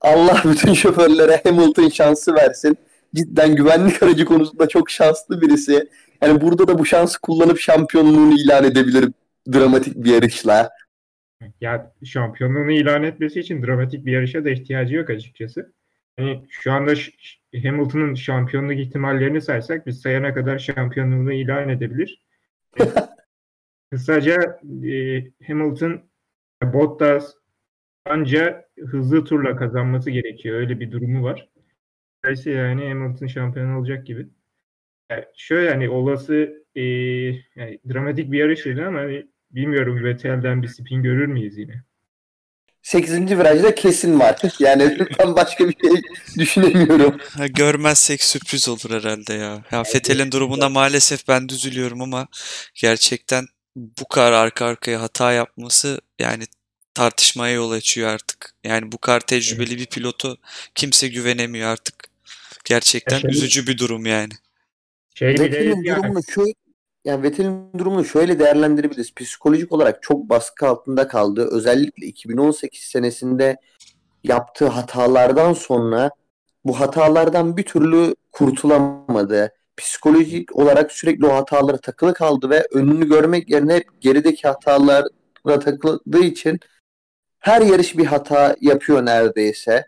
Allah 0.00 0.42
bütün 0.44 0.74
şoförlere 0.74 1.40
Hamilton 1.44 1.88
şansı 1.88 2.34
versin. 2.34 2.78
Cidden 3.14 3.56
güvenlik 3.56 4.02
aracı 4.02 4.24
konusunda 4.24 4.68
çok 4.68 4.90
şanslı 4.90 5.40
birisi. 5.40 5.88
Yani 6.22 6.40
burada 6.40 6.68
da 6.68 6.78
bu 6.78 6.84
şansı 6.84 7.20
kullanıp 7.20 7.58
şampiyonluğunu 7.58 8.34
ilan 8.34 8.64
edebilir 8.64 9.12
dramatik 9.52 9.96
bir 9.96 10.12
yarışla. 10.14 10.70
Ya 11.60 11.92
şampiyonluğunu 12.04 12.70
ilan 12.70 13.02
etmesi 13.02 13.40
için 13.40 13.62
dramatik 13.62 14.06
bir 14.06 14.12
yarışa 14.12 14.44
da 14.44 14.50
ihtiyacı 14.50 14.94
yok 14.94 15.10
açıkçası. 15.10 15.72
Yani 16.18 16.44
şu 16.48 16.72
anda 16.72 16.92
Hamilton'ın 17.62 18.14
şampiyonluk 18.14 18.78
ihtimallerini 18.78 19.40
saysak 19.40 19.86
biz 19.86 20.00
sayana 20.00 20.34
kadar 20.34 20.58
şampiyonluğunu 20.58 21.32
ilan 21.32 21.68
edebilir. 21.68 22.22
Kısaca 23.90 24.60
e, 24.84 25.24
Hamilton 25.46 26.02
Bottas 26.62 27.34
anca 28.04 28.68
hızlı 28.78 29.24
turla 29.24 29.56
kazanması 29.56 30.10
gerekiyor. 30.10 30.56
Öyle 30.60 30.80
bir 30.80 30.92
durumu 30.92 31.24
var. 31.24 31.48
Dolayısıyla 32.24 32.58
yani 32.58 32.88
Hamilton 32.88 33.26
şampiyon 33.26 33.74
olacak 33.74 34.06
gibi. 34.06 34.28
Yani 35.10 35.24
şöyle 35.36 35.70
hani 35.70 35.88
olası 35.88 36.64
e, 36.74 36.82
yani 37.56 37.78
dramatik 37.92 38.32
bir 38.32 38.38
yarışıydı 38.38 38.86
ama 38.86 38.98
hani 38.98 39.26
bilmiyorum 39.50 40.04
Vettel'den 40.04 40.62
bir 40.62 40.68
spin 40.68 41.02
görür 41.02 41.26
müyüz 41.26 41.58
yine? 41.58 41.82
8. 42.82 43.38
virajda 43.38 43.74
kesin 43.74 44.20
var. 44.20 44.36
Yani 44.60 44.98
ben 45.18 45.36
başka 45.36 45.68
bir 45.68 45.76
şey 45.82 46.02
düşünemiyorum. 46.38 47.18
Ha, 47.36 47.46
görmezsek 47.46 48.22
sürpriz 48.22 48.68
olur 48.68 48.90
herhalde 48.90 49.34
ya. 49.34 49.64
Ya 49.72 49.84
Fethel'in 49.84 50.32
durumuna 50.32 50.68
maalesef 50.68 51.28
ben 51.28 51.48
düzülüyorum 51.48 52.02
ama 52.02 52.28
gerçekten 52.74 53.46
bu 53.78 54.08
kadar 54.08 54.32
arka 54.32 54.64
arkaya 54.64 55.02
hata 55.02 55.32
yapması 55.32 56.00
yani 56.18 56.44
tartışmaya 56.94 57.54
yol 57.54 57.70
açıyor 57.70 58.10
artık. 58.10 58.54
Yani 58.64 58.92
bu 58.92 58.98
kadar 58.98 59.20
tecrübeli 59.20 59.78
bir 59.78 59.86
pilotu 59.86 60.38
kimse 60.74 61.08
güvenemiyor 61.08 61.68
artık. 61.68 61.94
Gerçekten 62.64 63.18
şey, 63.18 63.30
üzücü 63.30 63.66
bir 63.66 63.78
durum 63.78 64.06
yani. 64.06 64.32
Şey 65.14 65.28
Vettel'in 65.28 65.84
durumunu 65.84 66.22
şöyle 66.34 66.52
yani 67.04 67.22
Vettel'in 67.22 67.72
durumunu 67.78 68.04
şöyle 68.04 68.38
değerlendirebiliriz. 68.38 69.14
Psikolojik 69.14 69.72
olarak 69.72 70.02
çok 70.02 70.28
baskı 70.28 70.68
altında 70.68 71.08
kaldı. 71.08 71.48
Özellikle 71.50 72.06
2018 72.06 72.80
senesinde 72.80 73.56
yaptığı 74.24 74.66
hatalardan 74.66 75.52
sonra 75.52 76.10
bu 76.64 76.80
hatalardan 76.80 77.56
bir 77.56 77.62
türlü 77.62 78.14
kurtulamadı. 78.32 79.52
Psikolojik 79.78 80.56
olarak 80.56 80.92
sürekli 80.92 81.26
o 81.26 81.34
hatalara 81.34 81.76
takılı 81.76 82.14
kaldı 82.14 82.50
ve 82.50 82.66
önünü 82.72 83.08
görmek 83.08 83.50
yerine 83.50 83.74
hep 83.74 84.00
gerideki 84.00 84.48
hatalara 84.48 85.58
takıldığı 85.60 86.24
için 86.24 86.60
her 87.38 87.60
yarış 87.60 87.98
bir 87.98 88.06
hata 88.06 88.56
yapıyor 88.60 89.06
neredeyse. 89.06 89.86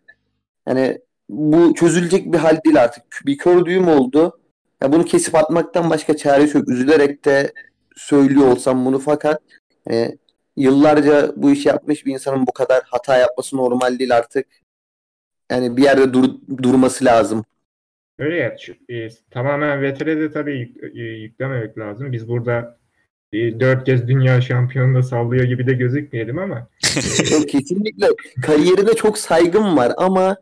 Yani 0.69 0.99
bu 1.29 1.75
çözülecek 1.75 2.33
bir 2.33 2.39
hal 2.39 2.59
değil 2.65 2.83
artık. 2.83 3.05
Bir 3.27 3.39
kör 3.39 3.65
düğüm 3.65 3.89
oldu. 3.89 4.41
Ya 4.83 4.93
bunu 4.93 5.05
kesip 5.05 5.35
atmaktan 5.35 5.91
başka 5.91 6.17
çaresi 6.17 6.59
yok. 6.59 6.69
Üzülerek 6.69 7.25
de 7.25 7.53
söylüyor 7.97 8.47
olsam 8.47 8.85
bunu 8.85 8.99
fakat 8.99 9.43
e, 9.91 10.19
yıllarca 10.57 11.33
bu 11.37 11.51
işi 11.51 11.69
yapmış 11.69 12.07
bir 12.07 12.13
insanın 12.13 12.47
bu 12.47 12.53
kadar 12.53 12.83
hata 12.87 13.17
yapması 13.17 13.57
normal 13.57 13.99
değil 13.99 14.17
artık. 14.17 14.47
Yani 15.51 15.77
bir 15.77 15.83
yerde 15.83 16.13
dur, 16.13 16.31
durması 16.63 17.05
lazım. 17.05 17.45
Öyle 18.21 18.37
ya. 18.37 18.57
E, 18.89 19.09
tamamen 19.31 19.83
Vettel'e 19.83 20.21
de 20.21 20.31
tabii 20.31 20.59
yük, 20.59 20.97
e, 20.97 21.01
yüklememek 21.01 21.79
lazım. 21.79 22.13
Biz 22.13 22.29
burada 22.29 22.79
e, 23.33 23.61
dört 23.61 23.85
kez 23.85 24.09
dünya 24.09 24.41
şampiyonunda 24.41 25.03
sallıyor 25.03 25.45
gibi 25.45 25.67
de 25.67 25.73
gözükmeyelim 25.73 26.39
ama. 26.39 26.69
Yok 27.33 27.49
kesinlikle. 27.49 28.07
Kariyerine 28.43 28.95
çok 28.95 29.19
saygım 29.19 29.77
var 29.77 29.93
ama 29.97 30.37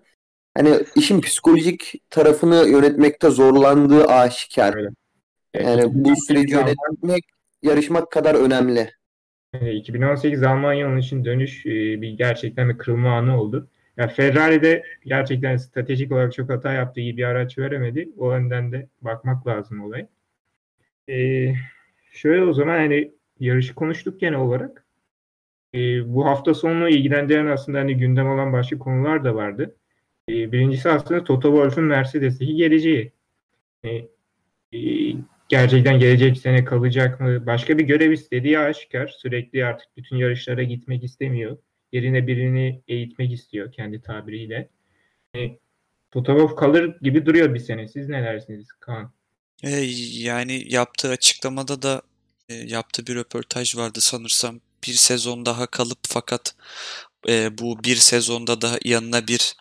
hani 0.56 0.70
işin 0.96 1.20
psikolojik 1.20 1.94
tarafını 2.10 2.68
yönetmekte 2.68 3.30
zorlandığı 3.30 4.06
aşikar. 4.06 4.76
Öyle. 4.76 4.88
Yani 5.54 5.82
bu 5.86 6.16
süreci 6.16 6.54
yönetmek 6.54 7.24
yarışmak 7.62 8.12
kadar 8.12 8.34
önemli. 8.34 8.90
2018 9.72 10.42
Almanya 10.42 10.98
için 10.98 11.24
dönüş 11.24 11.64
bir 11.66 12.10
gerçekten 12.10 12.68
bir 12.68 12.78
kırılma 12.78 13.16
anı 13.16 13.40
oldu. 13.40 13.68
Yani 13.98 14.12
Ferrari'de 14.12 14.84
gerçekten 15.04 15.56
stratejik 15.56 16.12
olarak 16.12 16.32
çok 16.32 16.50
hata 16.50 16.72
yaptı, 16.72 17.00
iyi 17.00 17.16
bir 17.16 17.24
araç 17.24 17.58
veremedi. 17.58 18.08
O 18.18 18.30
önden 18.30 18.72
de 18.72 18.88
bakmak 19.02 19.46
lazım 19.46 19.84
olay. 19.84 20.06
Ee, 21.08 21.54
şöyle 22.12 22.42
o 22.44 22.52
zaman 22.52 22.76
hani 22.76 23.12
yarışı 23.40 23.74
konuştuk 23.74 24.20
genel 24.20 24.38
olarak. 24.38 24.84
Ee, 25.74 26.14
bu 26.14 26.26
hafta 26.26 26.54
sonu 26.54 26.88
ilgilendiren 26.88 27.46
aslında 27.46 27.78
hani 27.78 27.96
gündem 27.96 28.28
olan 28.30 28.52
başka 28.52 28.78
konular 28.78 29.24
da 29.24 29.34
vardı. 29.34 29.76
Ee, 30.28 30.52
birincisi 30.52 30.88
aslında 30.90 31.24
Toto 31.24 31.48
Wolff'un 31.48 31.84
Mercedes'teki 31.84 32.54
geleceği. 32.54 33.12
Ee, 33.84 33.88
e, 34.78 35.12
gerçekten 35.48 35.98
gelecek 35.98 36.38
sene 36.38 36.64
kalacak 36.64 37.20
mı? 37.20 37.46
Başka 37.46 37.78
bir 37.78 37.84
görev 37.84 38.10
istediği 38.10 38.58
aşikar. 38.58 39.06
Sürekli 39.08 39.64
artık 39.64 39.88
bütün 39.96 40.16
yarışlara 40.16 40.62
gitmek 40.62 41.04
istemiyor. 41.04 41.58
Yerine 41.92 42.26
birini 42.26 42.82
eğitmek 42.88 43.32
istiyor 43.32 43.72
kendi 43.72 44.02
tabiriyle. 44.02 44.68
Toto 46.10 46.32
Wolff 46.32 46.56
kalır 46.56 46.96
gibi 47.02 47.26
duruyor 47.26 47.54
bir 47.54 47.58
sene. 47.58 47.88
Siz 47.88 48.08
ne 48.08 48.22
dersiniz 48.22 48.68
Kaan? 48.80 49.12
E, 49.62 49.70
yani 50.12 50.74
yaptığı 50.74 51.10
açıklamada 51.10 51.82
da 51.82 52.02
e, 52.48 52.54
yaptığı 52.54 53.06
bir 53.06 53.14
röportaj 53.14 53.76
vardı 53.76 54.00
sanırsam. 54.00 54.60
Bir 54.86 54.92
sezon 54.92 55.46
daha 55.46 55.66
kalıp 55.66 55.98
fakat 56.08 56.54
e, 57.28 57.58
bu 57.58 57.84
bir 57.84 57.96
sezonda 57.96 58.60
da 58.60 58.78
yanına 58.84 59.28
bir 59.28 59.56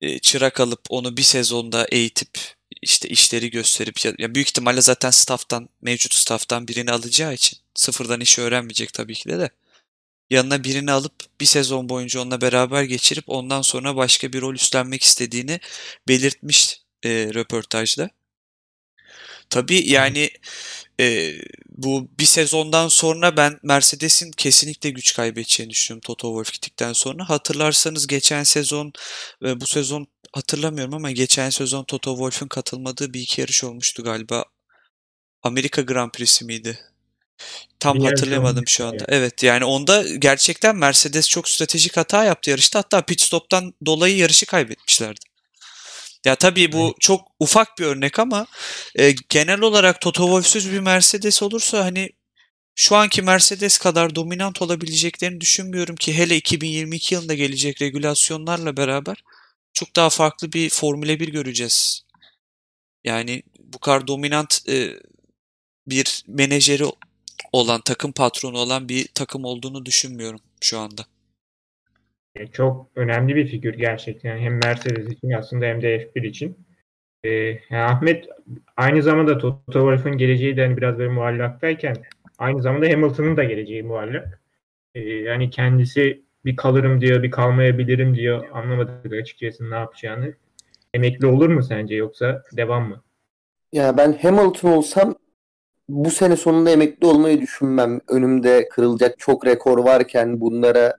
e, 0.00 0.18
çırak 0.18 0.60
alıp 0.60 0.80
onu 0.88 1.16
bir 1.16 1.22
sezonda 1.22 1.86
eğitip 1.92 2.38
işte 2.82 3.08
işleri 3.08 3.50
gösterip 3.50 4.20
ya 4.20 4.34
büyük 4.34 4.48
ihtimalle 4.48 4.80
zaten 4.82 5.10
staff'tan 5.10 5.68
mevcut 5.82 6.14
staff'tan 6.14 6.68
birini 6.68 6.90
alacağı 6.92 7.34
için 7.34 7.58
sıfırdan 7.74 8.20
işi 8.20 8.42
öğrenmeyecek 8.42 8.92
tabii 8.92 9.14
ki 9.14 9.28
de 9.28 9.38
de 9.38 9.50
yanına 10.30 10.64
birini 10.64 10.92
alıp 10.92 11.14
bir 11.40 11.46
sezon 11.46 11.88
boyunca 11.88 12.20
onunla 12.20 12.40
beraber 12.40 12.82
geçirip 12.82 13.24
ondan 13.26 13.62
sonra 13.62 13.96
başka 13.96 14.32
bir 14.32 14.40
rol 14.40 14.54
üstlenmek 14.54 15.02
istediğini 15.02 15.60
belirtmiş 16.08 16.80
e, 17.04 17.10
röportajda. 17.34 18.10
Tabii 19.50 19.90
yani 19.90 20.30
e, 21.00 21.34
bu 21.68 22.08
bir 22.18 22.24
sezondan 22.24 22.88
sonra 22.88 23.36
ben 23.36 23.58
Mercedes'in 23.62 24.30
kesinlikle 24.30 24.90
güç 24.90 25.14
kaybedeceğini 25.14 25.70
düşünüyorum 25.70 26.02
Toto 26.06 26.28
Wolff 26.28 26.52
gittikten 26.52 26.92
sonra. 26.92 27.28
Hatırlarsanız 27.28 28.06
geçen 28.06 28.42
sezon 28.42 28.92
ve 29.42 29.60
bu 29.60 29.66
sezon 29.66 30.06
hatırlamıyorum 30.32 30.94
ama 30.94 31.10
geçen 31.10 31.50
sezon 31.50 31.84
Toto 31.84 32.10
Wolff'un 32.10 32.48
katılmadığı 32.48 33.14
bir 33.14 33.20
iki 33.20 33.40
yarış 33.40 33.64
olmuştu 33.64 34.02
galiba. 34.04 34.44
Amerika 35.42 35.82
Grand 35.82 36.10
Prix'si 36.10 36.44
miydi? 36.44 36.93
Tam 37.80 38.00
hatırlayamadım 38.00 38.56
olmuştu 38.56 38.74
şu 38.76 38.86
anda. 38.86 39.04
Evet 39.08 39.42
yani 39.42 39.64
onda 39.64 40.04
gerçekten 40.18 40.76
Mercedes 40.76 41.28
çok 41.28 41.48
stratejik 41.48 41.96
hata 41.96 42.24
yaptı 42.24 42.50
yarışta. 42.50 42.78
Hatta 42.78 43.02
pit 43.02 43.20
stop'tan 43.20 43.74
dolayı 43.86 44.16
yarışı 44.16 44.46
kaybetmişlerdi. 44.46 45.20
Ya 46.24 46.34
tabii 46.34 46.72
bu 46.72 46.84
Evet. 46.84 46.94
çok 47.00 47.28
ufak 47.40 47.78
bir 47.78 47.84
örnek 47.84 48.18
ama 48.18 48.46
e, 48.98 49.14
genel 49.28 49.60
olarak 49.60 50.00
Toto 50.00 50.22
Wolff'süz 50.22 50.72
bir 50.72 50.80
Mercedes 50.80 51.42
olursa 51.42 51.84
hani 51.84 52.10
şu 52.74 52.96
anki 52.96 53.22
Mercedes 53.22 53.78
kadar 53.78 54.14
dominant 54.14 54.62
olabileceklerini 54.62 55.40
düşünmüyorum 55.40 55.96
ki 55.96 56.18
hele 56.18 56.36
2022 56.36 57.14
yılında 57.14 57.34
gelecek 57.34 57.82
regülasyonlarla 57.82 58.76
beraber 58.76 59.24
çok 59.72 59.96
daha 59.96 60.10
farklı 60.10 60.52
bir 60.52 60.70
Formula 60.70 61.20
1 61.20 61.28
göreceğiz. 61.28 62.02
Yani 63.04 63.42
bu 63.58 63.78
kadar 63.78 64.06
dominant 64.06 64.68
e, 64.68 64.90
bir 65.86 66.24
menajeri 66.28 66.84
olan, 67.54 67.80
takım 67.84 68.12
patronu 68.12 68.58
olan 68.58 68.88
bir 68.88 69.06
takım 69.14 69.44
olduğunu 69.44 69.86
düşünmüyorum 69.86 70.40
şu 70.60 70.78
anda. 70.78 71.02
E, 72.34 72.46
Çok 72.46 72.86
önemli 72.96 73.36
bir 73.36 73.46
figür 73.46 73.74
gerçekten 73.74 74.38
hem 74.38 74.60
Mercedes 74.64 75.12
için 75.12 75.30
aslında 75.30 75.64
hem 75.64 75.82
de 75.82 76.10
F1 76.14 76.22
için. 76.22 76.58
E, 77.24 77.28
yani 77.70 77.82
Ahmet 77.82 78.28
aynı 78.76 79.02
zamanda 79.02 79.38
Toto 79.38 79.62
Wolff'un 79.72 80.18
geleceği 80.18 80.56
de 80.56 80.66
hani 80.66 80.76
biraz 80.76 80.98
böyle 80.98 81.10
muallaktayken 81.12 81.96
aynı 82.38 82.62
zamanda 82.62 82.86
Hamilton'ın 82.86 83.36
da 83.36 83.44
geleceği 83.44 83.82
muallak. 83.82 84.40
E, 84.94 85.00
yani 85.00 85.50
kendisi 85.50 86.22
bir 86.44 86.56
kalırım 86.56 87.00
diyor, 87.00 87.22
bir 87.22 87.30
kalmayabilirim 87.30 88.16
diyor. 88.16 88.48
Anlamadık 88.52 89.12
açıkçası 89.12 89.70
ne 89.70 89.74
yapacağını. 89.74 90.34
Emekli 90.94 91.26
olur 91.26 91.48
mu 91.48 91.62
sence 91.62 91.94
yoksa 91.94 92.42
devam 92.52 92.88
mı? 92.88 93.02
Ya 93.72 93.96
ben 93.96 94.12
Hamilton 94.22 94.70
olsam 94.70 95.14
bu 95.88 96.10
sene 96.10 96.36
sonunda 96.36 96.70
emekli 96.70 97.06
olmayı 97.06 97.40
düşünmem. 97.40 98.00
Önümde 98.08 98.68
kırılacak 98.68 99.18
çok 99.18 99.46
rekor 99.46 99.78
varken 99.78 100.40
bunlara 100.40 100.96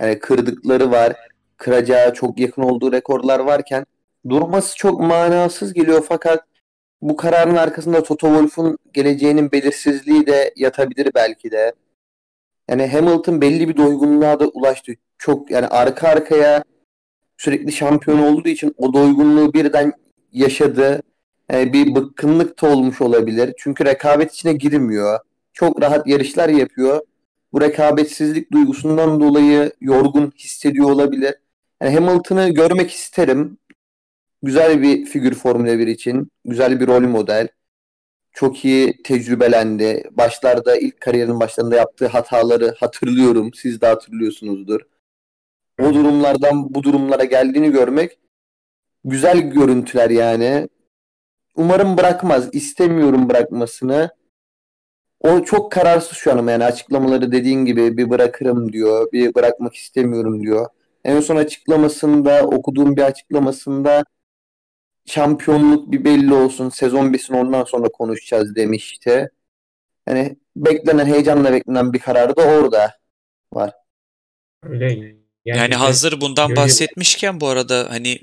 yani 0.00 0.18
kırdıkları 0.18 0.90
var. 0.90 1.16
Kıracağı 1.56 2.14
çok 2.14 2.40
yakın 2.40 2.62
olduğu 2.62 2.92
rekorlar 2.92 3.40
varken 3.40 3.86
durması 4.28 4.76
çok 4.76 5.00
manasız 5.00 5.72
geliyor 5.72 6.04
fakat 6.08 6.44
bu 7.02 7.16
kararın 7.16 7.56
arkasında 7.56 8.02
Toto 8.02 8.26
Wolff'un 8.26 8.78
geleceğinin 8.92 9.52
belirsizliği 9.52 10.26
de 10.26 10.52
yatabilir 10.56 11.10
belki 11.14 11.50
de. 11.50 11.72
Yani 12.68 12.86
Hamilton 12.86 13.40
belli 13.40 13.68
bir 13.68 13.76
doygunluğa 13.76 14.40
da 14.40 14.48
ulaştı. 14.48 14.92
Çok 15.18 15.50
yani 15.50 15.66
arka 15.66 16.08
arkaya 16.08 16.64
sürekli 17.36 17.72
şampiyon 17.72 18.18
olduğu 18.18 18.48
için 18.48 18.74
o 18.78 18.92
doygunluğu 18.92 19.52
birden 19.52 19.92
yaşadı. 20.32 21.02
Yani 21.52 21.72
bir 21.72 21.94
bıkkınlık 21.94 22.62
da 22.62 22.68
olmuş 22.68 23.00
olabilir. 23.00 23.54
Çünkü 23.58 23.84
rekabet 23.84 24.32
içine 24.32 24.52
girmiyor. 24.52 25.18
Çok 25.52 25.82
rahat 25.82 26.06
yarışlar 26.06 26.48
yapıyor. 26.48 27.00
Bu 27.52 27.60
rekabetsizlik 27.60 28.52
duygusundan 28.52 29.20
dolayı 29.20 29.72
yorgun 29.80 30.32
hissediyor 30.38 30.90
olabilir. 30.90 31.34
Yani 31.82 31.94
Hamilton'ı 31.94 32.48
görmek 32.48 32.90
isterim. 32.90 33.58
Güzel 34.42 34.82
bir 34.82 35.06
figür 35.06 35.34
Formula 35.34 35.78
1 35.78 35.86
için. 35.86 36.30
Güzel 36.44 36.80
bir 36.80 36.86
rol 36.86 37.00
model. 37.00 37.48
Çok 38.32 38.64
iyi 38.64 39.02
tecrübelendi. 39.02 40.04
Başlarda 40.10 40.76
ilk 40.76 41.00
kariyerinin 41.00 41.40
başlarında 41.40 41.76
yaptığı 41.76 42.06
hataları 42.06 42.74
hatırlıyorum. 42.80 43.50
Siz 43.54 43.80
de 43.80 43.86
hatırlıyorsunuzdur. 43.86 44.80
O 45.80 45.94
durumlardan 45.94 46.74
bu 46.74 46.82
durumlara 46.82 47.24
geldiğini 47.24 47.72
görmek 47.72 48.18
güzel 49.04 49.40
görüntüler 49.40 50.10
yani. 50.10 50.68
Umarım 51.56 51.96
bırakmaz. 51.96 52.48
İstemiyorum 52.52 53.28
bırakmasını. 53.28 54.10
O 55.20 55.44
çok 55.44 55.72
kararsız 55.72 56.18
şu 56.18 56.32
an 56.32 56.38
ama 56.38 56.50
yani 56.50 56.64
açıklamaları 56.64 57.32
dediğin 57.32 57.64
gibi 57.64 57.96
bir 57.96 58.10
bırakırım 58.10 58.72
diyor. 58.72 59.12
Bir 59.12 59.34
bırakmak 59.34 59.74
istemiyorum 59.74 60.42
diyor. 60.42 60.66
En 61.04 61.20
son 61.20 61.36
açıklamasında 61.36 62.42
okuduğum 62.46 62.96
bir 62.96 63.02
açıklamasında 63.02 64.04
şampiyonluk 65.06 65.92
bir 65.92 66.04
belli 66.04 66.34
olsun. 66.34 66.68
Sezon 66.68 67.12
bitsin 67.12 67.34
ondan 67.34 67.64
sonra 67.64 67.88
konuşacağız 67.88 68.56
demişti. 68.56 69.30
Yani 70.08 70.36
beklenen 70.56 71.06
heyecanla 71.06 71.52
beklenen 71.52 71.92
bir 71.92 71.98
karar 71.98 72.36
da 72.36 72.42
orada 72.42 72.94
var. 73.52 73.72
Öyle. 74.62 74.84
Yani 74.84 75.16
Gerçekten 75.44 75.78
hazır 75.78 76.20
bundan 76.20 76.56
bahsetmişken 76.56 77.40
bu 77.40 77.48
arada 77.48 77.86
hani 77.90 78.18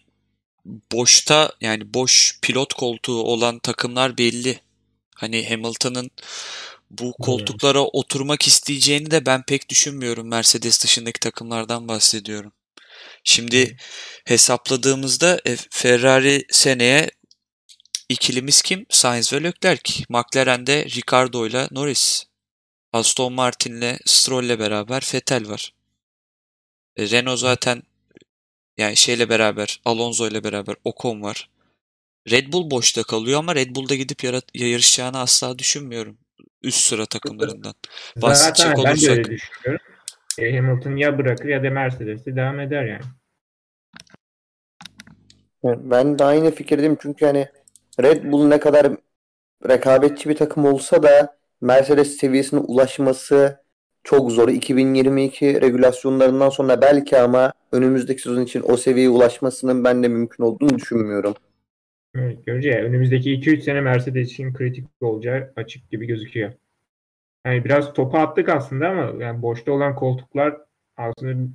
boşta 0.65 1.51
yani 1.61 1.93
boş 1.93 2.39
pilot 2.41 2.73
koltuğu 2.73 3.23
olan 3.23 3.59
takımlar 3.59 4.17
belli. 4.17 4.59
Hani 5.15 5.49
Hamilton'ın 5.49 6.11
bu 6.91 7.13
koltuklara 7.21 7.81
oturmak 7.81 8.47
isteyeceğini 8.47 9.11
de 9.11 9.25
ben 9.25 9.43
pek 9.43 9.69
düşünmüyorum. 9.69 10.27
Mercedes 10.27 10.83
dışındaki 10.83 11.19
takımlardan 11.19 11.87
bahsediyorum. 11.87 12.51
Şimdi 13.23 13.77
hesapladığımızda 14.25 15.41
e, 15.45 15.55
Ferrari 15.69 16.45
seneye 16.51 17.11
ikilimiz 18.09 18.61
kim? 18.61 18.85
Sainz 18.89 19.33
ve 19.33 19.43
Leclerc. 19.43 20.03
McLaren'de 20.09 20.85
Ricardo 20.85 21.47
ile 21.47 21.67
Norris. 21.71 22.23
Aston 22.93 23.33
Martin'le 23.33 23.97
Stroll'le 24.05 24.59
beraber 24.59 25.03
Vettel 25.13 25.49
var. 25.49 25.73
E, 26.97 27.09
Renault 27.09 27.39
zaten 27.39 27.83
yani 28.77 28.95
şeyle 28.97 29.29
beraber 29.29 29.81
Alonso 29.85 30.27
ile 30.27 30.43
beraber 30.43 30.75
Ocon 30.83 31.21
var. 31.21 31.49
Red 32.31 32.53
Bull 32.53 32.71
boşta 32.71 33.03
kalıyor 33.03 33.39
ama 33.39 33.55
Red 33.55 33.75
Bull'da 33.75 33.95
gidip 33.95 34.23
yara- 34.23 34.41
yarışacağını 34.53 35.19
asla 35.19 35.59
düşünmüyorum. 35.59 36.17
Üst 36.61 36.79
sıra 36.79 37.05
takımlarından. 37.05 37.73
bahsedecek 38.21 38.67
Zaten 38.67 38.83
ben 38.85 39.01
de 39.01 39.09
öyle 39.09 39.23
düşünüyorum. 39.23 39.85
E, 40.39 40.57
Hamilton 40.57 40.95
ya 40.95 41.17
bırakır 41.17 41.49
ya 41.49 41.63
da 41.63 41.69
Mercedes'te 41.69 42.35
devam 42.35 42.59
eder 42.59 42.83
yani. 42.85 43.01
Ben 45.63 46.19
de 46.19 46.23
aynı 46.23 46.51
fikirdeyim 46.51 46.97
çünkü 47.01 47.25
hani 47.25 47.47
Red 48.01 48.31
Bull 48.31 48.47
ne 48.47 48.59
kadar 48.59 48.91
rekabetçi 49.69 50.29
bir 50.29 50.35
takım 50.35 50.65
olsa 50.65 51.03
da 51.03 51.37
Mercedes 51.61 52.17
seviyesine 52.17 52.59
ulaşması 52.59 53.62
çok 54.03 54.31
zor. 54.31 54.49
2022 54.49 55.61
regülasyonlarından 55.61 56.49
sonra 56.49 56.81
belki 56.81 57.17
ama 57.17 57.53
önümüzdeki 57.71 58.21
sezon 58.21 58.41
için 58.41 58.63
o 58.65 58.77
seviyeye 58.77 59.09
ulaşmasının 59.09 59.83
ben 59.83 60.03
de 60.03 60.07
mümkün 60.07 60.43
olduğunu 60.43 60.75
düşünmüyorum. 60.75 61.33
Evet, 62.15 62.45
göreceğiz. 62.45 62.85
Önümüzdeki 62.85 63.31
2-3 63.31 63.61
sene 63.61 63.81
Mercedes 63.81 64.31
için 64.31 64.53
kritik 64.53 64.85
olacağı 65.01 65.53
açık 65.55 65.89
gibi 65.91 66.07
gözüküyor. 66.07 66.53
Yani 67.45 67.65
biraz 67.65 67.93
topa 67.93 68.19
attık 68.19 68.49
aslında 68.49 68.89
ama 68.89 69.23
yani 69.23 69.41
boşta 69.41 69.71
olan 69.71 69.95
koltuklar 69.95 70.57
aslında 70.97 71.49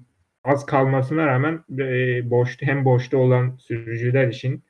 az 0.45 0.67
kalmasına 0.67 1.27
rağmen 1.27 1.65
e, 1.79 2.31
boşta 2.31 2.67
hem 2.67 2.85
boşta 2.85 3.17
olan 3.17 3.57
sürücüler 3.59 4.29
için 4.29 4.63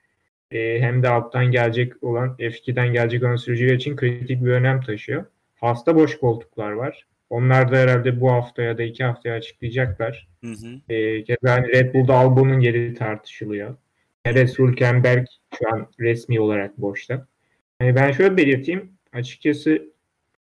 e, 0.51 0.81
hem 0.81 1.03
de 1.03 1.09
alttan 1.09 1.47
gelecek 1.51 2.03
olan 2.03 2.37
F2'den 2.39 2.93
gelecek 2.93 3.23
olan 3.23 3.37
sürücüler 3.37 3.75
için 3.75 3.97
kritik 3.97 4.45
bir 4.45 4.51
önem 4.51 4.81
taşıyor. 4.81 5.25
Hasta 5.55 5.97
boş 5.97 6.19
koltuklar 6.19 6.73
var. 6.73 7.07
Onlar 7.31 7.73
da 7.73 7.77
herhalde 7.77 8.21
bu 8.21 8.33
hafta 8.33 8.63
ya 8.63 8.79
da 8.79 8.83
iki 8.83 9.05
haftaya 9.05 9.35
açıklayacaklar. 9.35 10.29
Hı 10.45 10.51
hı. 10.51 10.93
E, 10.95 11.25
keza 11.25 11.53
hani 11.53 11.69
Red 11.69 11.95
Bull'da 11.95 12.15
Albon'un 12.15 12.61
yeri 12.61 12.95
tartışılıyor. 12.95 13.77
Perez, 14.25 14.59
Hülkenberg 14.59 15.27
şu 15.59 15.73
an 15.73 15.87
resmi 16.01 16.41
olarak 16.41 16.79
boşta. 16.79 17.27
Yani 17.81 17.95
ben 17.95 18.13
şöyle 18.13 18.37
belirteyim. 18.37 18.93
Açıkçası 19.13 19.83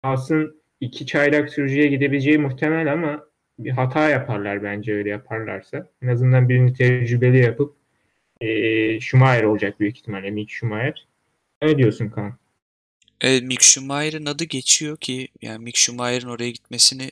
Haas'ın 0.01 0.61
iki 0.81 1.05
çaylak 1.05 1.49
sürücüye 1.49 1.87
gidebileceği 1.87 2.37
muhtemel 2.37 2.93
ama 2.93 3.27
bir 3.59 3.71
hata 3.71 4.09
yaparlar 4.09 4.63
bence 4.63 4.93
öyle 4.93 5.09
yaparlarsa. 5.09 5.87
En 6.01 6.07
azından 6.07 6.49
birini 6.49 6.73
tecrübeli 6.73 7.37
yapıp 7.37 7.75
e, 8.41 8.99
Schumacher 8.99 9.43
olacak 9.43 9.79
büyük 9.79 9.97
ihtimalle. 9.97 10.31
Mick 10.31 10.51
Schumacher. 10.51 11.07
Ne 11.61 11.77
diyorsun 11.77 12.09
Kaan? 12.09 12.33
E, 13.21 13.39
Mick 13.39 13.63
Schumacher'ın 13.63 14.25
adı 14.25 14.43
geçiyor 14.43 14.97
ki 14.97 15.27
yani 15.41 15.63
Mick 15.63 15.77
Schumacher'ın 15.77 16.29
oraya 16.29 16.51
gitmesini 16.51 17.11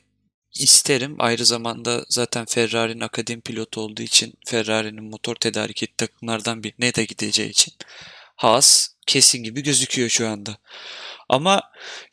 isterim. 0.54 1.16
Ayrı 1.18 1.44
zamanda 1.44 2.04
zaten 2.08 2.44
Ferrari'nin 2.44 3.00
akademi 3.00 3.40
pilotu 3.40 3.80
olduğu 3.80 4.02
için 4.02 4.34
Ferrari'nin 4.46 5.04
motor 5.04 5.34
tedarik 5.34 5.82
ettiği 5.82 5.96
takımlardan 5.96 6.62
birine 6.62 6.94
de 6.94 7.04
gideceği 7.04 7.50
için 7.50 7.74
Haas 8.36 8.88
kesin 9.06 9.42
gibi 9.42 9.62
gözüküyor 9.62 10.08
şu 10.08 10.28
anda. 10.28 10.58
Ama 11.28 11.62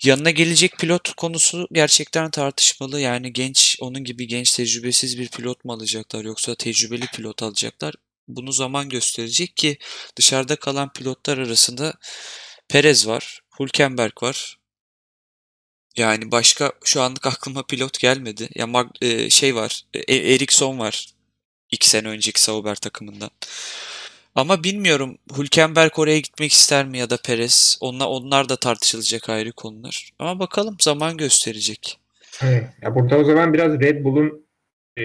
yanına 0.03 0.32
gelecek 0.32 0.77
pilot 0.79 1.13
konusu 1.13 1.67
gerçekten 1.71 2.32
tartışmalı. 2.32 2.99
Yani 2.99 3.34
genç, 3.34 3.77
onun 3.79 4.03
gibi 4.03 4.27
genç 4.27 4.51
tecrübesiz 4.51 5.19
bir 5.19 5.29
pilot 5.29 5.65
mu 5.65 5.73
alacaklar 5.73 6.25
yoksa 6.25 6.56
tecrübeli 6.56 7.06
pilot 7.08 7.43
alacaklar? 7.43 7.93
Bunu 8.27 8.51
zaman 8.51 8.89
gösterecek 8.89 9.58
ki 9.58 9.77
dışarıda 10.15 10.56
kalan 10.56 10.93
pilotlar 10.93 11.38
arasında 11.38 11.93
Perez 12.69 13.08
var, 13.08 13.42
Hülkenberg 13.60 14.24
var. 14.24 14.58
Yani 15.98 16.32
başka 16.32 16.72
şu 16.84 17.02
anlık 17.02 17.28
aklıma 17.28 17.63
pilot 17.63 18.00
gelmedi. 18.00 18.50
Ya 18.56 18.66
Mag- 18.66 19.06
e, 19.06 19.30
şey 19.30 19.56
var, 19.56 19.82
e- 19.94 20.34
Ericsson 20.34 20.80
var. 20.80 21.10
İki 21.72 21.89
sene 21.89 22.08
önceki 22.08 22.42
Sauber 22.42 22.76
takımından. 22.76 23.30
Ama 24.36 24.63
bilmiyorum 24.63 25.18
Hülkenberg 25.38 26.00
oraya 26.00 26.20
gitmek 26.20 26.52
ister 26.52 26.86
mi 26.86 26.98
ya 26.98 27.10
da 27.10 27.18
Perez. 27.18 27.78
Onlar, 27.82 28.06
onlar 28.08 28.50
da 28.50 28.56
tartışılacak 28.56 29.30
ayrı 29.30 29.52
konular. 29.52 30.10
Ama 30.20 30.39
bakalım 30.39 30.78
zaman 30.82 31.18
gösterecek. 31.18 32.00
Evet. 32.42 32.63
Ya 32.82 32.96
burada 32.96 33.18
o 33.18 33.24
zaman 33.24 33.54
biraz 33.54 33.80
Red 33.80 34.04
Bull'un 34.04 34.46
e, 34.98 35.04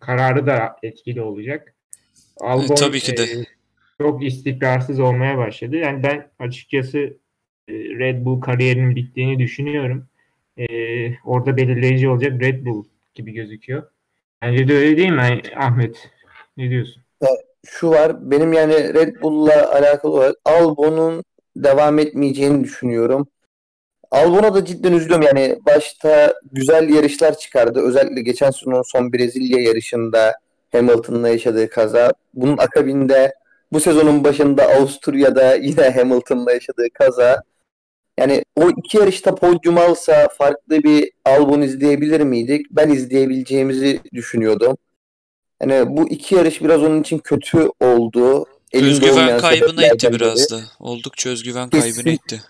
kararı 0.00 0.46
da 0.46 0.76
etkili 0.82 1.22
olacak. 1.22 1.74
Albon 2.40 2.72
E, 2.72 2.74
tabii 2.74 3.00
ki 3.00 3.16
de. 3.16 3.22
e, 3.22 3.44
çok 3.98 4.24
istikrarsız 4.24 5.00
olmaya 5.00 5.38
başladı. 5.38 5.76
Yani 5.76 6.02
ben 6.02 6.30
açıkçası 6.38 6.98
e, 6.98 7.12
Red 7.98 8.24
Bull 8.24 8.40
kariyerinin 8.40 8.96
bittiğini 8.96 9.38
düşünüyorum. 9.38 10.06
E, 10.58 10.66
orada 11.24 11.56
belirleyici 11.56 12.08
olacak 12.08 12.40
Red 12.40 12.66
Bull 12.66 12.84
gibi 13.14 13.32
gözüküyor. 13.32 13.82
Bence 14.42 14.68
de 14.68 14.74
öyle 14.74 14.96
değil 14.96 15.10
mi 15.10 15.42
Ahmet? 15.56 16.10
Ne 16.56 16.70
diyorsun? 16.70 17.02
Şu 17.66 17.90
var 17.90 18.30
benim 18.30 18.52
yani 18.52 18.94
Red 18.94 19.22
Bull'la 19.22 19.72
alakalı 19.72 20.12
olarak 20.12 20.36
Albon'un 20.44 21.24
devam 21.56 21.98
etmeyeceğini 21.98 22.64
düşünüyorum. 22.64 23.28
Albon'a 24.10 24.54
da 24.54 24.64
cidden 24.64 24.92
üzülüyorum. 24.92 25.26
Yani 25.26 25.58
başta 25.66 26.34
güzel 26.52 26.88
yarışlar 26.88 27.38
çıkardı. 27.38 27.80
Özellikle 27.80 28.22
geçen 28.22 28.50
sezonun 28.50 28.82
son 28.82 29.12
Brezilya 29.12 29.62
yarışında 29.62 30.32
Hamilton'la 30.72 31.28
yaşadığı 31.28 31.68
kaza. 31.68 32.12
Bunun 32.34 32.58
akabinde 32.58 33.34
bu 33.72 33.80
sezonun 33.80 34.24
başında 34.24 34.64
Avusturya'da 34.64 35.54
yine 35.54 35.90
Hamilton'la 35.90 36.52
yaşadığı 36.52 36.90
kaza. 36.94 37.42
Yani 38.22 38.44
o 38.56 38.70
iki 38.70 38.96
yarışta 38.96 39.34
podyum 39.34 39.78
alsa 39.78 40.28
farklı 40.38 40.82
bir 40.82 41.10
Albon 41.24 41.60
izleyebilir 41.60 42.20
miydik? 42.20 42.66
Ben 42.70 42.88
izleyebileceğimizi 42.88 44.00
düşünüyordum. 44.12 44.76
Yani 45.62 45.96
bu 45.96 46.08
iki 46.08 46.34
yarış 46.34 46.62
biraz 46.62 46.82
onun 46.82 47.00
için 47.00 47.18
kötü 47.18 47.68
oldu. 47.80 48.46
Elinde 48.72 48.90
Özgüven 48.90 49.40
kaybına 49.40 49.86
itti 49.86 50.12
biraz 50.12 50.50
da. 50.50 50.60
Oldukça 50.80 51.30
özgüven 51.30 51.70
Kesin. 51.70 51.94
kaybına 51.94 52.12
itti. 52.12 52.42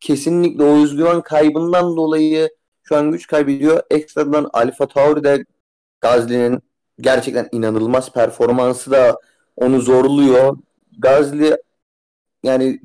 Kesinlikle 0.00 0.64
o 0.64 0.82
özgüven 0.82 1.20
kaybından 1.20 1.96
dolayı 1.96 2.50
şu 2.82 2.96
an 2.96 3.12
güç 3.12 3.26
kaybediyor. 3.26 3.82
Ekstradan 3.90 4.50
Alfa 4.52 4.88
Tauri'de 4.88 5.44
Gazli'nin 6.00 6.62
gerçekten 7.00 7.48
inanılmaz 7.52 8.12
performansı 8.12 8.90
da 8.90 9.20
onu 9.56 9.80
zorluyor. 9.80 10.56
Gazli 10.98 11.56
yani 12.42 12.80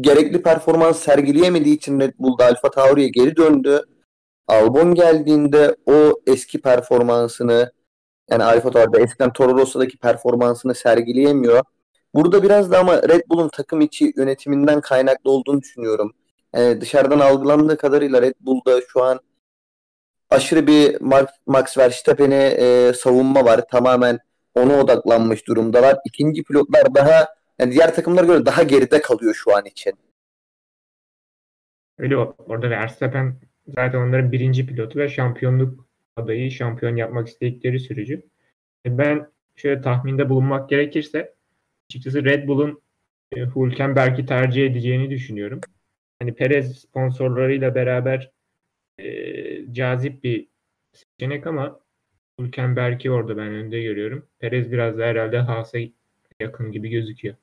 gerekli 0.00 0.42
performans 0.42 0.98
sergileyemediği 0.98 1.76
için 1.76 2.00
Red 2.00 2.14
Bull'da 2.18 2.46
Alfa 2.46 2.70
Tauri'ye 2.70 3.08
geri 3.08 3.36
döndü. 3.36 3.82
Albon 4.48 4.94
geldiğinde 4.94 5.76
o 5.86 6.20
eski 6.26 6.60
performansını 6.60 7.72
yani 8.30 8.44
Alfa 8.44 8.70
Tauri'de 8.70 9.02
eskiden 9.02 9.32
Toro 9.32 9.58
Rosso'daki 9.58 9.98
performansını 9.98 10.74
sergileyemiyor. 10.74 11.62
Burada 12.14 12.42
biraz 12.42 12.70
da 12.70 12.78
ama 12.78 13.02
Red 13.02 13.22
Bull'un 13.28 13.48
takım 13.48 13.80
içi 13.80 14.12
yönetiminden 14.16 14.80
kaynaklı 14.80 15.30
olduğunu 15.30 15.62
düşünüyorum. 15.62 16.12
Yani 16.54 16.80
dışarıdan 16.80 17.20
algılandığı 17.20 17.76
kadarıyla 17.76 18.22
Red 18.22 18.34
Bull'da 18.40 18.80
şu 18.88 19.02
an 19.04 19.20
aşırı 20.30 20.66
bir 20.66 21.00
Max 21.46 21.78
Verstappen'e 21.78 22.44
e, 22.46 22.92
savunma 22.92 23.44
var. 23.44 23.68
Tamamen 23.70 24.18
ona 24.54 24.80
odaklanmış 24.80 25.46
durumdalar. 25.46 25.98
İkinci 26.04 26.44
pilotlar 26.44 26.94
daha 26.94 27.28
yani 27.58 27.72
diğer 27.72 27.94
takımlara 27.94 28.26
göre 28.26 28.46
daha 28.46 28.62
geride 28.62 29.00
kalıyor 29.00 29.34
şu 29.34 29.56
an 29.56 29.66
için. 29.66 29.92
Öyle 31.98 32.16
orada 32.16 32.70
Verstappen 32.70 33.36
zaten 33.68 33.98
onların 33.98 34.32
birinci 34.32 34.66
pilotu 34.66 34.98
ve 34.98 35.08
şampiyonluk 35.08 35.88
adayı, 36.16 36.50
şampiyon 36.50 36.96
yapmak 36.96 37.28
istedikleri 37.28 37.80
sürücü. 37.80 38.22
E, 38.86 38.98
Ben 38.98 39.30
şöyle 39.56 39.80
tahminde 39.80 40.28
bulunmak 40.28 40.70
gerekirse 40.70 41.34
açıkçası 41.90 42.24
Red 42.24 42.48
Bull'un 42.48 42.82
e, 43.32 43.40
Hülkenberg'i 43.40 44.26
tercih 44.26 44.66
edeceğini 44.66 45.10
düşünüyorum. 45.10 45.60
Hani 46.18 46.34
Perez 46.34 46.78
sponsorlarıyla 46.78 47.74
beraber 47.74 48.32
e, 48.98 49.74
cazip 49.74 50.24
bir 50.24 50.48
seçenek 50.92 51.46
ama 51.46 51.80
Hülkenberg'i 52.40 53.10
orada 53.10 53.36
ben 53.36 53.48
önde 53.48 53.82
görüyorum. 53.82 54.26
Perez 54.38 54.72
biraz 54.72 54.98
da 54.98 55.04
herhalde 55.06 55.38
Haas'a 55.38 55.78
yakın 56.40 56.72
gibi 56.72 56.88
gözüküyor. 56.90 57.36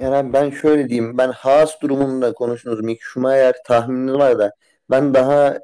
Yani 0.00 0.32
ben 0.32 0.50
şöyle 0.50 0.88
diyeyim. 0.88 1.18
Ben 1.18 1.30
Haas 1.32 1.80
durumunda 1.82 2.32
konuştunuz. 2.32 2.80
Mick 2.80 3.02
Schumacher 3.02 3.54
tahmini 3.66 4.12
var 4.14 4.38
da 4.38 4.52
ben 4.90 5.14
daha 5.14 5.58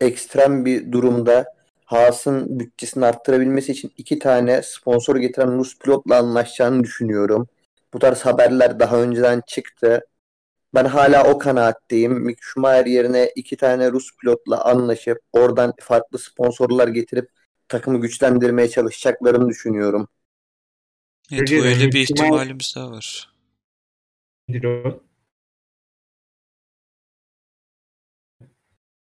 ekstrem 0.00 0.64
bir 0.64 0.92
durumda 0.92 1.44
Haas'ın 1.84 2.60
bütçesini 2.60 3.06
arttırabilmesi 3.06 3.72
için 3.72 3.92
iki 3.96 4.18
tane 4.18 4.62
sponsor 4.62 5.16
getiren 5.16 5.58
Rus 5.58 5.78
pilotla 5.78 6.16
anlaşacağını 6.16 6.84
düşünüyorum. 6.84 7.48
Bu 7.94 7.98
tarz 7.98 8.20
haberler 8.20 8.80
daha 8.80 9.00
önceden 9.02 9.42
çıktı. 9.46 10.00
Ben 10.74 10.84
hala 10.84 11.30
o 11.32 11.38
kanaatteyim. 11.38 12.12
Mick 12.12 12.38
Schumacher 12.42 12.86
yerine 12.86 13.32
iki 13.36 13.56
tane 13.56 13.90
Rus 13.92 14.16
pilotla 14.16 14.64
anlaşıp 14.64 15.18
oradan 15.32 15.74
farklı 15.80 16.18
sponsorlar 16.18 16.88
getirip 16.88 17.28
takımı 17.68 18.00
güçlendirmeye 18.00 18.68
çalışacaklarını 18.68 19.48
düşünüyorum. 19.48 20.08
Evet, 21.32 21.52
Öyle 21.52 21.92
bir 21.92 22.00
ihtimal- 22.00 22.02
ihtimalimiz 22.02 22.72
daha 22.76 22.90
var. 22.90 23.30
Nedir? 24.52 24.94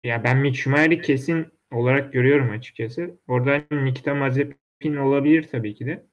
Ya 0.03 0.23
ben 0.23 0.37
Mick 0.37 0.57
Schumacher'i 0.57 1.01
kesin 1.01 1.47
olarak 1.71 2.13
görüyorum 2.13 2.51
açıkçası. 2.51 3.19
Orada 3.27 3.51
hani 3.69 3.85
Nikita 3.85 4.15
Mazepin 4.15 4.95
olabilir 4.95 5.47
tabii 5.51 5.75
ki 5.75 5.85
de. 5.85 6.05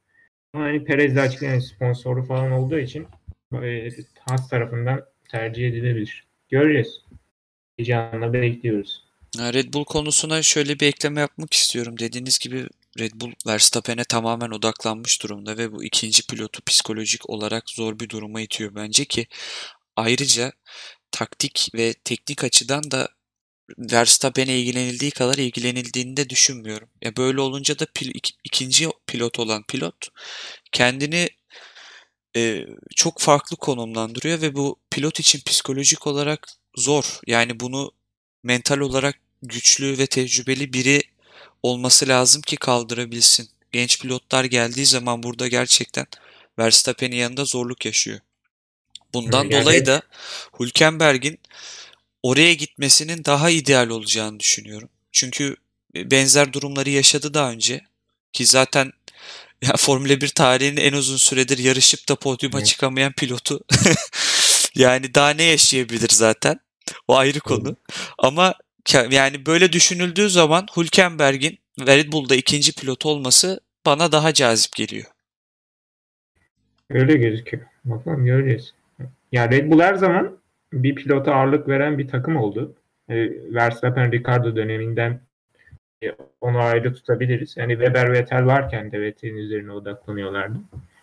Ama 0.52 0.64
hani 0.64 0.84
Perez 0.84 1.16
de 1.16 1.20
açıkçası 1.20 1.66
sponsoru 1.66 2.24
falan 2.24 2.52
olduğu 2.52 2.78
için 2.78 3.06
e, 3.62 3.90
Haas 4.20 4.48
tarafından 4.48 5.04
tercih 5.30 5.68
edilebilir. 5.68 6.24
Göreceğiz. 6.48 7.04
Heyecanla 7.76 8.32
bekliyoruz. 8.32 9.04
Red 9.38 9.74
Bull 9.74 9.84
konusuna 9.84 10.42
şöyle 10.42 10.80
bir 10.80 10.86
ekleme 10.86 11.20
yapmak 11.20 11.52
istiyorum. 11.52 11.98
Dediğiniz 11.98 12.38
gibi 12.38 12.66
Red 12.98 13.12
Bull 13.14 13.32
Verstappen'e 13.46 14.04
tamamen 14.04 14.50
odaklanmış 14.50 15.22
durumda 15.22 15.56
ve 15.58 15.72
bu 15.72 15.84
ikinci 15.84 16.26
pilotu 16.26 16.62
psikolojik 16.64 17.30
olarak 17.30 17.70
zor 17.70 17.98
bir 18.00 18.08
duruma 18.08 18.40
itiyor 18.40 18.74
bence 18.74 19.04
ki 19.04 19.26
ayrıca 19.96 20.52
taktik 21.10 21.68
ve 21.74 21.94
teknik 22.04 22.44
açıdan 22.44 22.90
da 22.90 23.08
Verstappen'e 23.78 24.58
ilgilenildiği 24.58 25.10
kadar 25.10 25.38
ilgilenildiğini 25.38 26.16
de 26.16 26.30
düşünmüyorum. 26.30 26.90
Ya 27.02 27.16
böyle 27.16 27.40
olunca 27.40 27.78
da 27.78 27.84
pil- 27.84 28.12
ik- 28.12 28.36
ikinci 28.44 28.88
pilot 29.06 29.38
olan 29.38 29.62
pilot 29.68 29.96
kendini 30.72 31.28
e, 32.36 32.66
çok 32.96 33.20
farklı 33.20 33.56
konumlandırıyor 33.56 34.40
ve 34.42 34.54
bu 34.54 34.76
pilot 34.90 35.20
için 35.20 35.40
psikolojik 35.46 36.06
olarak 36.06 36.48
zor. 36.76 37.20
Yani 37.26 37.60
bunu 37.60 37.92
mental 38.42 38.78
olarak 38.78 39.18
güçlü 39.42 39.98
ve 39.98 40.06
tecrübeli 40.06 40.72
biri 40.72 41.02
olması 41.64 42.08
lazım 42.08 42.42
ki 42.42 42.56
kaldırabilsin. 42.56 43.48
Genç 43.72 44.00
pilotlar 44.00 44.44
geldiği 44.44 44.86
zaman 44.86 45.22
burada 45.22 45.48
gerçekten 45.48 46.06
Verstappen'in 46.58 47.16
yanında 47.16 47.44
zorluk 47.44 47.84
yaşıyor. 47.84 48.20
Bundan 49.14 49.44
Yani- 49.44 49.62
dolayı 49.62 49.86
da 49.86 50.02
Hülkenberg'in 50.60 51.38
oraya 52.22 52.54
gitmesinin 52.54 53.24
daha 53.24 53.50
ideal 53.50 53.88
olacağını 53.88 54.40
düşünüyorum. 54.40 54.88
Çünkü 55.12 55.56
benzer 55.94 56.52
durumları 56.52 56.90
yaşadı 56.90 57.34
daha 57.34 57.50
önce 57.50 57.80
ki 58.32 58.46
zaten 58.46 58.92
ya 59.62 59.76
Formula 59.76 60.20
1 60.20 60.28
tarihinin 60.28 60.80
en 60.80 60.92
uzun 60.92 61.16
süredir 61.16 61.58
yarışıp 61.58 62.08
da 62.08 62.16
podyuma 62.16 62.58
Evet. 62.58 62.68
çıkamayan 62.68 63.12
pilotu. 63.12 63.60
yani 64.74 65.14
daha 65.14 65.30
ne 65.30 65.42
yaşayabilir 65.42 66.08
zaten? 66.12 66.60
O 67.08 67.16
ayrı 67.16 67.40
konu. 67.40 67.76
Ama 68.18 68.54
yani 69.10 69.46
böyle 69.46 69.72
düşünüldüğü 69.72 70.30
zaman 70.30 70.66
Hülkenberg'in 70.76 71.58
Red 71.86 72.12
Bull'da 72.12 72.34
ikinci 72.34 72.74
pilot 72.74 73.06
olması 73.06 73.60
bana 73.86 74.12
daha 74.12 74.32
cazip 74.32 74.72
geliyor. 74.76 75.04
Öyle 76.90 77.14
gözüküyor. 77.16 77.62
Bakalım 77.84 78.24
göreceğiz. 78.24 78.74
Ya 79.32 79.50
Red 79.50 79.70
Bull 79.70 79.80
her 79.80 79.94
zaman 79.94 80.38
bir 80.72 80.94
pilota 80.94 81.34
ağırlık 81.34 81.68
veren 81.68 81.98
bir 81.98 82.08
takım 82.08 82.36
oldu. 82.36 82.74
e, 83.08 83.14
Verstappen 83.54 84.12
Ricardo 84.12 84.56
döneminden 84.56 85.20
e, 86.02 86.06
onu 86.40 86.58
ayrı 86.58 86.94
tutabiliriz. 86.94 87.56
Yani 87.56 87.72
Weber 87.72 88.12
Vettel 88.12 88.46
varken 88.46 88.92
de 88.92 89.00
Vettel'in 89.00 89.36
üzerine 89.36 89.72
odaklanıyorlardı. 89.72 90.58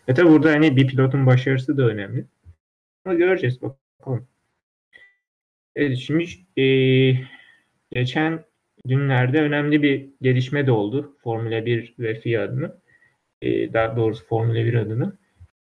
Ve 0.09 0.13
tabi 0.13 0.29
burada 0.29 0.49
hani 0.51 0.75
bir 0.75 0.87
pilotun 0.87 1.25
başarısı 1.25 1.77
da 1.77 1.83
önemli. 1.83 2.25
Ama 3.05 3.15
göreceğiz 3.15 3.59
bakalım. 3.61 4.27
Evet, 5.75 5.97
şimdi 5.97 6.25
e, 6.57 6.63
geçen 7.91 8.45
günlerde 8.85 9.41
önemli 9.41 9.83
bir 9.83 10.09
gelişme 10.21 10.67
de 10.67 10.71
oldu. 10.71 11.15
Formula 11.23 11.65
1 11.65 11.93
ve 11.99 12.15
FIA 12.15 12.43
adına. 12.43 12.77
E, 13.41 13.73
daha 13.73 13.97
doğrusu 13.97 14.25
Formula 14.25 14.65
1 14.65 14.73
adına. 14.73 15.13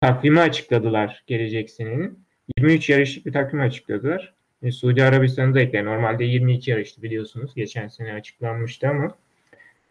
Takvimi 0.00 0.40
açıkladılar 0.40 1.24
gelecek 1.26 1.70
senenin. 1.70 2.18
23 2.58 2.90
yarışlık 2.90 3.26
bir 3.26 3.32
takvim 3.32 3.60
açıkladılar. 3.60 4.34
E, 4.62 4.72
Suudi 4.72 5.04
Arabistan'ı 5.04 5.54
da 5.54 5.60
ekler. 5.60 5.84
Normalde 5.84 6.24
22 6.24 6.70
yarıştı 6.70 7.02
biliyorsunuz. 7.02 7.54
Geçen 7.54 7.88
sene 7.88 8.12
açıklanmıştı 8.12 8.88
ama 8.88 9.18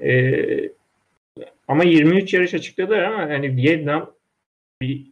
e, 0.04 0.72
ama 1.68 1.84
23 1.84 2.34
yarış 2.34 2.54
açıkladılar 2.54 3.04
ama 3.04 3.18
hani 3.18 3.56
Vietnam 3.56 4.14
bir 4.82 5.08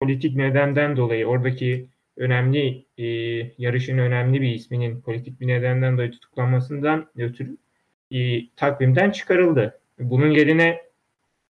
politik 0.00 0.36
nedenden 0.36 0.96
dolayı 0.96 1.26
oradaki 1.26 1.86
önemli 2.16 2.86
e, 2.98 3.04
yarışın 3.58 3.98
önemli 3.98 4.40
bir 4.40 4.54
isminin 4.54 5.00
politik 5.00 5.40
bir 5.40 5.46
nedenden 5.46 5.94
dolayı 5.94 6.10
tutuklanmasından 6.10 7.06
ötürü 7.18 7.56
e, 8.10 8.48
takvimden 8.56 9.10
çıkarıldı. 9.10 9.80
Bunun 9.98 10.30
yerine 10.30 10.82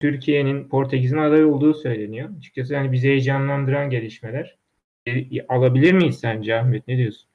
Türkiye'nin 0.00 0.68
Portekiz'in 0.68 1.18
aday 1.18 1.44
olduğu 1.44 1.74
söyleniyor. 1.74 2.28
Açıkçası 2.38 2.74
yani 2.74 2.92
bizi 2.92 3.08
heyecanlandıran 3.08 3.90
gelişmeler. 3.90 4.58
E, 5.06 5.46
alabilir 5.48 5.92
miyiz 5.92 6.18
sence 6.20 6.54
Ahmet? 6.54 6.88
Ne 6.88 6.96
diyorsun? 6.96 7.28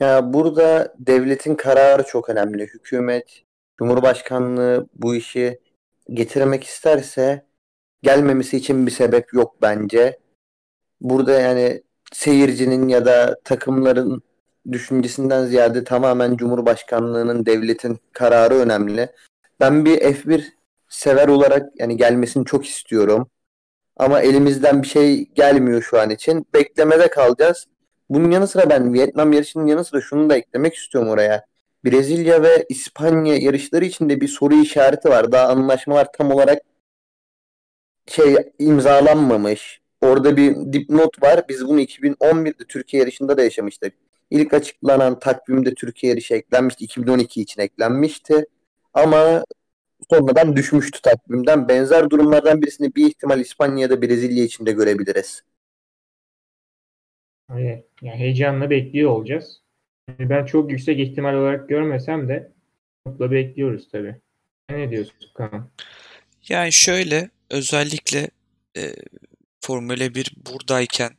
Ya 0.00 0.32
burada 0.32 0.94
devletin 0.98 1.54
kararı 1.54 2.02
çok 2.02 2.30
önemli. 2.30 2.62
Hükümet, 2.62 3.42
Cumhurbaşkanlığı 3.78 4.88
bu 4.94 5.14
işi 5.14 5.60
getirmek 6.10 6.64
isterse 6.64 7.46
gelmemesi 8.02 8.56
için 8.56 8.86
bir 8.86 8.90
sebep 8.90 9.32
yok 9.32 9.56
bence. 9.62 10.18
Burada 11.04 11.40
yani 11.40 11.82
seyircinin 12.12 12.88
ya 12.88 13.04
da 13.06 13.40
takımların 13.44 14.22
düşüncesinden 14.72 15.46
ziyade 15.46 15.84
tamamen 15.84 16.36
Cumhurbaşkanlığının, 16.36 17.46
devletin 17.46 17.98
kararı 18.12 18.54
önemli. 18.54 19.08
Ben 19.60 19.84
bir 19.84 19.98
F1 19.98 20.44
sever 20.88 21.28
olarak 21.28 21.72
yani 21.78 21.96
gelmesini 21.96 22.44
çok 22.44 22.66
istiyorum. 22.66 23.30
Ama 23.96 24.20
elimizden 24.20 24.82
bir 24.82 24.88
şey 24.88 25.24
gelmiyor 25.34 25.82
şu 25.82 26.00
an 26.00 26.10
için. 26.10 26.46
Beklemede 26.54 27.10
kalacağız. 27.10 27.66
Bunun 28.10 28.30
yanı 28.30 28.48
sıra 28.48 28.70
ben 28.70 28.94
Vietnam 28.94 29.32
yarışının 29.32 29.66
yanı 29.66 29.84
sıra 29.84 30.00
şunu 30.00 30.30
da 30.30 30.36
eklemek 30.36 30.74
istiyorum 30.74 31.10
oraya. 31.10 31.44
Brezilya 31.84 32.42
ve 32.42 32.66
İspanya 32.68 33.36
yarışları 33.36 33.84
için 33.84 34.08
de 34.08 34.20
bir 34.20 34.28
soru 34.28 34.54
işareti 34.54 35.08
var. 35.08 35.32
Daha 35.32 35.48
anlaşmalar 35.48 36.08
tam 36.12 36.30
olarak 36.30 36.58
şey 38.06 38.36
imzalanmamış. 38.58 39.83
Orada 40.04 40.36
bir 40.36 40.72
dipnot 40.72 41.22
var. 41.22 41.44
Biz 41.48 41.68
bunu 41.68 41.80
2011'de 41.80 42.64
Türkiye 42.68 43.00
yarışında 43.00 43.36
da 43.36 43.44
yaşamıştık. 43.44 43.94
İlk 44.30 44.54
açıklanan 44.54 45.18
takvimde 45.18 45.74
Türkiye 45.74 46.10
yarışı 46.10 46.34
eklenmişti. 46.34 46.84
2012 46.84 47.40
için 47.40 47.60
eklenmişti. 47.60 48.44
Ama 48.94 49.44
sonradan 50.10 50.56
düşmüştü 50.56 51.02
takvimden. 51.02 51.68
Benzer 51.68 52.10
durumlardan 52.10 52.62
birisini 52.62 52.94
bir 52.94 53.06
ihtimal 53.06 53.40
İspanya 53.40 53.78
ya 53.78 53.90
da 53.90 54.02
Brezilya 54.02 54.44
için 54.44 54.66
de 54.66 54.72
görebiliriz. 54.72 55.42
Yani, 57.50 57.84
yani 58.02 58.18
heyecanla 58.18 58.70
bekliyor 58.70 59.10
olacağız. 59.10 59.60
Ben 60.18 60.44
çok 60.44 60.70
yüksek 60.70 61.00
ihtimal 61.00 61.34
olarak 61.34 61.68
görmesem 61.68 62.28
de 62.28 62.52
mutlu 63.06 63.30
bekliyoruz 63.30 63.88
tabii. 63.92 64.16
Ne 64.70 64.90
diyorsun 64.90 65.14
Kaan? 65.34 65.70
Yani 66.48 66.72
şöyle 66.72 67.30
özellikle 67.50 68.28
e, 68.76 68.94
Formula 69.66 70.14
1 70.14 70.32
buradayken 70.36 71.16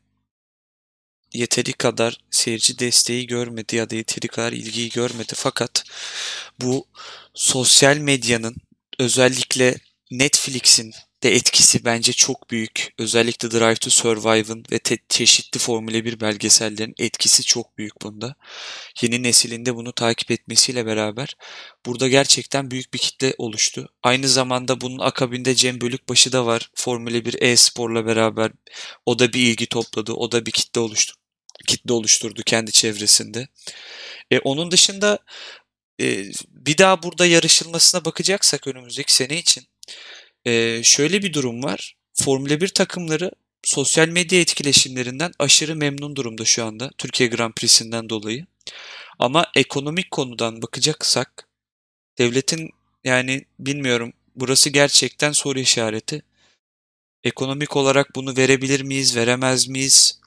yeteri 1.34 1.74
kadar 1.74 2.20
seyirci 2.32 2.80
desteği 2.80 3.28
görmedi 3.28 3.76
ya 3.76 3.90
da 3.90 3.96
yeteri 3.96 4.28
kadar 4.28 4.54
ilgiyi 4.54 4.90
görmedi. 4.90 5.34
Fakat 5.36 5.84
bu 6.62 6.88
sosyal 7.34 7.98
medyanın 7.98 8.56
özellikle 9.00 9.76
Netflix'in 10.12 10.94
de 11.26 11.36
etkisi 11.36 11.86
bence 11.86 12.14
çok 12.14 12.50
büyük. 12.50 12.94
Özellikle 12.98 13.52
Drive 13.52 13.76
to 13.76 13.90
Survive'ın 13.90 14.64
ve 14.72 14.80
te- 14.80 14.98
çeşitli 15.10 15.60
Formula 15.60 16.06
1 16.06 16.20
belgesellerin 16.20 16.94
etkisi 17.00 17.44
çok 17.44 17.78
büyük 17.78 18.02
bunda. 18.02 18.36
Yeni 19.02 19.24
neslinde 19.24 19.76
bunu 19.76 19.94
takip 19.94 20.32
etmesiyle 20.32 20.86
beraber 20.86 21.36
burada 21.86 22.08
gerçekten 22.08 22.72
büyük 22.72 22.94
bir 22.94 23.00
kitle 23.00 23.34
oluştu. 23.38 23.90
Aynı 24.04 24.28
zamanda 24.28 24.82
bunun 24.82 25.00
akabinde 25.00 25.56
Cem 25.56 25.82
Bölükbaşı 25.82 26.32
da 26.32 26.46
var. 26.46 26.72
Formula 26.76 27.26
1 27.26 27.42
e-sporla 27.42 28.06
beraber 28.06 28.52
o 29.06 29.20
da 29.20 29.34
bir 29.34 29.42
ilgi 29.42 29.66
topladı. 29.66 30.14
O 30.14 30.32
da 30.32 30.46
bir 30.46 30.52
kitle 30.52 30.82
oluştu 30.82 31.16
kitle 31.68 31.94
oluşturdu 31.94 32.42
kendi 32.46 32.72
çevresinde. 32.72 33.48
E, 34.32 34.40
onun 34.40 34.72
dışında 34.72 35.20
e, 36.02 36.24
bir 36.50 36.78
daha 36.78 37.04
burada 37.04 37.26
yarışılmasına 37.26 38.06
bakacaksak 38.06 38.68
önümüzdeki 38.68 39.14
sene 39.14 39.38
için 39.38 39.68
e, 40.46 40.84
şöyle 40.84 41.22
bir 41.24 41.34
durum 41.34 41.64
var. 41.64 41.96
Formula 42.14 42.62
1 42.62 42.68
takımları 42.68 43.32
sosyal 43.64 44.08
medya 44.08 44.40
etkileşimlerinden 44.40 45.32
aşırı 45.40 45.76
memnun 45.76 46.16
durumda 46.16 46.46
şu 46.46 46.66
anda 46.66 46.92
Türkiye 46.98 47.30
Grand 47.30 47.54
Prix'sinden 47.54 48.10
dolayı. 48.10 48.46
Ama 49.20 49.46
ekonomik 49.56 50.12
konudan 50.12 50.62
bakacaksak 50.62 51.48
devletin 52.18 52.70
yani 53.04 53.46
bilmiyorum 53.60 54.14
burası 54.36 54.70
gerçekten 54.70 55.32
soru 55.32 55.60
işareti. 55.60 56.24
Ekonomik 57.24 57.76
olarak 57.76 58.16
bunu 58.16 58.38
verebilir 58.38 58.82
miyiz, 58.82 59.16
veremez 59.16 59.68
miyiz? 59.68 60.20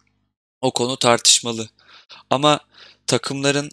O 0.60 0.72
konu 0.72 0.96
tartışmalı. 0.96 1.68
Ama 2.30 2.60
takımların 3.06 3.70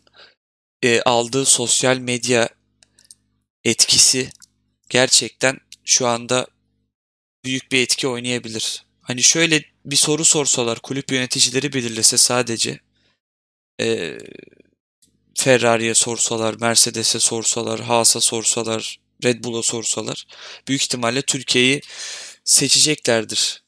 e, 0.82 1.02
aldığı 1.02 1.46
sosyal 1.46 1.98
medya 1.98 2.50
etkisi 3.64 4.30
gerçekten 4.90 5.60
şu 5.86 6.08
anda 6.08 6.48
büyük 7.46 7.72
bir 7.72 7.84
etki 7.84 8.08
oynayabilir. 8.08 8.86
Hani 9.02 9.24
şöyle 9.24 9.62
bir 9.86 9.96
soru 9.96 10.26
sorsalar, 10.26 10.80
kulüp 10.80 11.12
yöneticileri 11.12 11.74
belirlese 11.74 12.18
sadece 12.18 12.80
e, 13.82 14.18
Ferrari'ye 15.38 15.94
sorsalar, 15.94 16.56
Mercedes'e 16.62 17.20
sorsalar, 17.20 17.80
Haas'a 17.80 18.22
sorsalar, 18.22 19.00
Red 19.24 19.44
Bull'a 19.44 19.62
sorsalar 19.62 20.28
büyük 20.68 20.82
ihtimalle 20.82 21.22
Türkiye'yi 21.22 21.82
seçeceklerdir. 22.44 23.64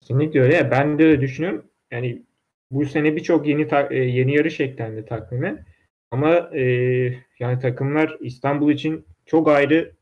Kesinlikle 0.00 0.40
öyle. 0.40 0.70
Ben 0.70 0.98
de 0.98 1.20
düşünüyorum. 1.20 1.70
Yani 1.90 2.22
bu 2.70 2.86
sene 2.86 3.16
birçok 3.16 3.46
yeni 3.46 3.68
ta- 3.68 3.94
yeni 3.94 4.36
yarış 4.36 4.60
eklendi 4.60 5.06
takvime. 5.06 5.64
Ama 6.10 6.50
e, 6.54 6.62
yani 7.38 7.60
takımlar 7.60 8.16
İstanbul 8.20 8.72
için 8.72 9.06
çok 9.30 9.48
ayrı 9.48 9.92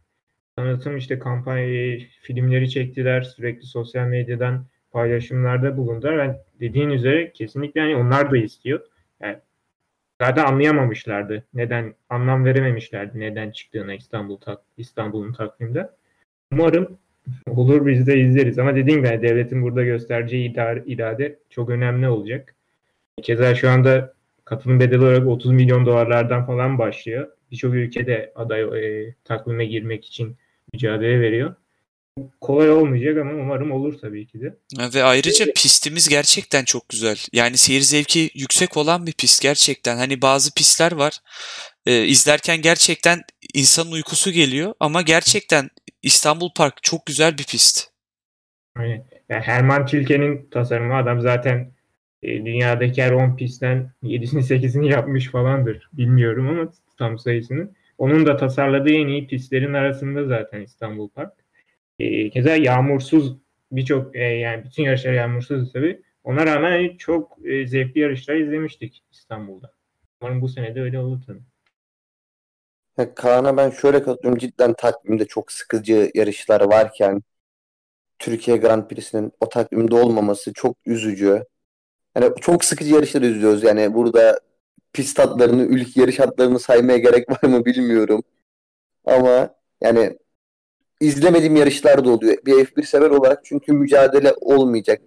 tanıtım 0.56 0.96
işte 0.96 1.18
kampanya 1.18 1.98
filmleri 2.22 2.70
çektiler. 2.70 3.22
Sürekli 3.22 3.66
sosyal 3.66 4.06
medyadan 4.06 4.66
paylaşımlarda 4.90 5.76
bulundular. 5.76 6.18
Yani 6.18 6.36
dediğin 6.60 6.90
üzere 6.90 7.32
kesinlikle 7.32 7.80
yani 7.80 7.96
onlar 7.96 8.30
da 8.30 8.36
istiyor. 8.36 8.80
Yani 9.20 9.36
zaten 10.20 10.44
anlayamamışlardı. 10.44 11.44
Neden 11.54 11.94
anlam 12.10 12.44
verememişlerdi 12.44 13.20
neden 13.20 13.50
çıktığına 13.50 13.94
İstanbul 13.94 14.36
tak, 14.36 14.60
İstanbul'un 14.76 15.32
takvimde. 15.32 15.90
Umarım 16.52 16.98
olur 17.46 17.86
biz 17.86 18.06
de 18.06 18.18
izleriz. 18.18 18.58
Ama 18.58 18.76
dediğim 18.76 19.04
gibi 19.04 19.22
devletin 19.22 19.62
burada 19.62 19.84
göstereceği 19.84 20.50
idare, 20.50 20.82
irade 20.86 21.38
çok 21.50 21.70
önemli 21.70 22.08
olacak. 22.08 22.54
Keza 23.22 23.54
şu 23.54 23.70
anda 23.70 24.14
katılım 24.44 24.80
bedeli 24.80 25.00
olarak 25.00 25.26
30 25.26 25.52
milyon 25.52 25.86
dolarlardan 25.86 26.46
falan 26.46 26.78
başlıyor. 26.78 27.28
Birçok 27.50 27.74
ülkede 27.74 28.32
aday 28.34 28.62
e, 28.62 29.14
takvime 29.24 29.66
girmek 29.66 30.04
için 30.06 30.36
mücadele 30.72 31.20
veriyor. 31.20 31.54
Kolay 32.40 32.70
olmayacak 32.70 33.18
ama 33.18 33.32
umarım 33.32 33.72
olur 33.72 33.98
tabii 33.98 34.26
ki 34.26 34.40
de. 34.40 34.56
Ve 34.94 35.04
ayrıca 35.04 35.46
pistimiz 35.56 36.08
gerçekten 36.08 36.64
çok 36.64 36.88
güzel. 36.88 37.16
Yani 37.32 37.56
seyir 37.56 37.80
zevki 37.80 38.30
yüksek 38.34 38.76
olan 38.76 39.06
bir 39.06 39.12
pist 39.12 39.42
gerçekten. 39.42 39.96
Hani 39.96 40.22
bazı 40.22 40.54
pistler 40.54 40.92
var. 40.92 41.18
E, 41.86 42.04
izlerken 42.04 42.62
gerçekten 42.62 43.22
insanın 43.54 43.92
uykusu 43.92 44.30
geliyor 44.30 44.74
ama 44.80 45.02
gerçekten 45.02 45.70
İstanbul 46.02 46.50
Park 46.56 46.82
çok 46.82 47.06
güzel 47.06 47.38
bir 47.38 47.44
pist. 47.44 47.90
Aynen. 48.76 49.04
Yani 49.28 49.42
Herman 49.42 49.86
Tilke'nin 49.86 50.50
tasarımı 50.50 50.96
adam 50.96 51.20
zaten 51.20 51.72
e, 52.22 52.28
dünyadaki 52.28 53.02
her 53.02 53.12
10 53.12 53.36
pistten 53.36 53.92
7'sini 54.02 54.40
8'ini 54.40 54.90
yapmış 54.90 55.30
falandır. 55.30 55.88
Bilmiyorum 55.92 56.48
ama 56.48 56.72
tam 56.98 57.18
sayısını. 57.18 57.70
Onun 57.98 58.26
da 58.26 58.36
tasarladığı 58.36 58.92
en 58.92 59.08
iyi 59.08 59.26
pistlerin 59.26 59.74
arasında 59.74 60.24
zaten 60.24 60.60
İstanbul 60.60 61.08
Park. 61.08 61.32
E, 61.98 62.30
keza 62.30 62.56
yağmursuz 62.56 63.36
birçok 63.72 64.16
e, 64.16 64.20
yani 64.20 64.64
bütün 64.64 64.82
yarışlar 64.82 65.12
yağmursuz 65.12 65.72
tabii. 65.72 66.02
Ona 66.24 66.46
rağmen 66.46 66.70
hani 66.70 66.98
çok 66.98 67.46
e, 67.46 67.66
zevkli 67.66 68.00
yarışlar 68.00 68.34
izlemiştik 68.34 69.02
İstanbul'da. 69.12 69.72
Umarım 70.20 70.40
bu 70.40 70.48
sene 70.48 70.74
de 70.74 70.82
öyle 70.82 70.98
olur 70.98 71.18
tabii. 71.26 71.42
Kaan'a 73.14 73.56
ben 73.56 73.70
şöyle 73.70 74.02
katılıyorum. 74.02 74.38
Cidden 74.38 74.72
takvimde 74.72 75.24
çok 75.24 75.52
sıkıcı 75.52 76.10
yarışlar 76.14 76.60
varken 76.60 77.22
Türkiye 78.18 78.56
Grand 78.56 78.88
Prix'sinin 78.88 79.32
o 79.40 79.48
takvimde 79.48 79.94
olmaması 79.94 80.52
çok 80.52 80.76
üzücü. 80.86 81.44
Yani 82.16 82.32
çok 82.40 82.64
sıkıcı 82.64 82.94
yarışlar 82.94 83.22
izliyoruz. 83.22 83.62
Yani 83.62 83.94
burada 83.94 84.40
pist 84.92 85.18
hatlarını, 85.18 85.62
ülke 85.62 86.00
yarış 86.00 86.18
hatlarını 86.18 86.58
saymaya 86.60 86.98
gerek 86.98 87.30
var 87.30 87.48
mı 87.48 87.64
bilmiyorum. 87.64 88.22
Ama 89.04 89.54
yani 89.80 90.18
izlemediğim 91.00 91.56
yarışlar 91.56 92.04
da 92.04 92.10
oluyor. 92.10 92.36
Bir 92.46 92.52
F1 92.52 92.86
sever 92.86 93.10
olarak 93.10 93.44
çünkü 93.44 93.72
mücadele 93.72 94.34
olmayacak. 94.40 95.02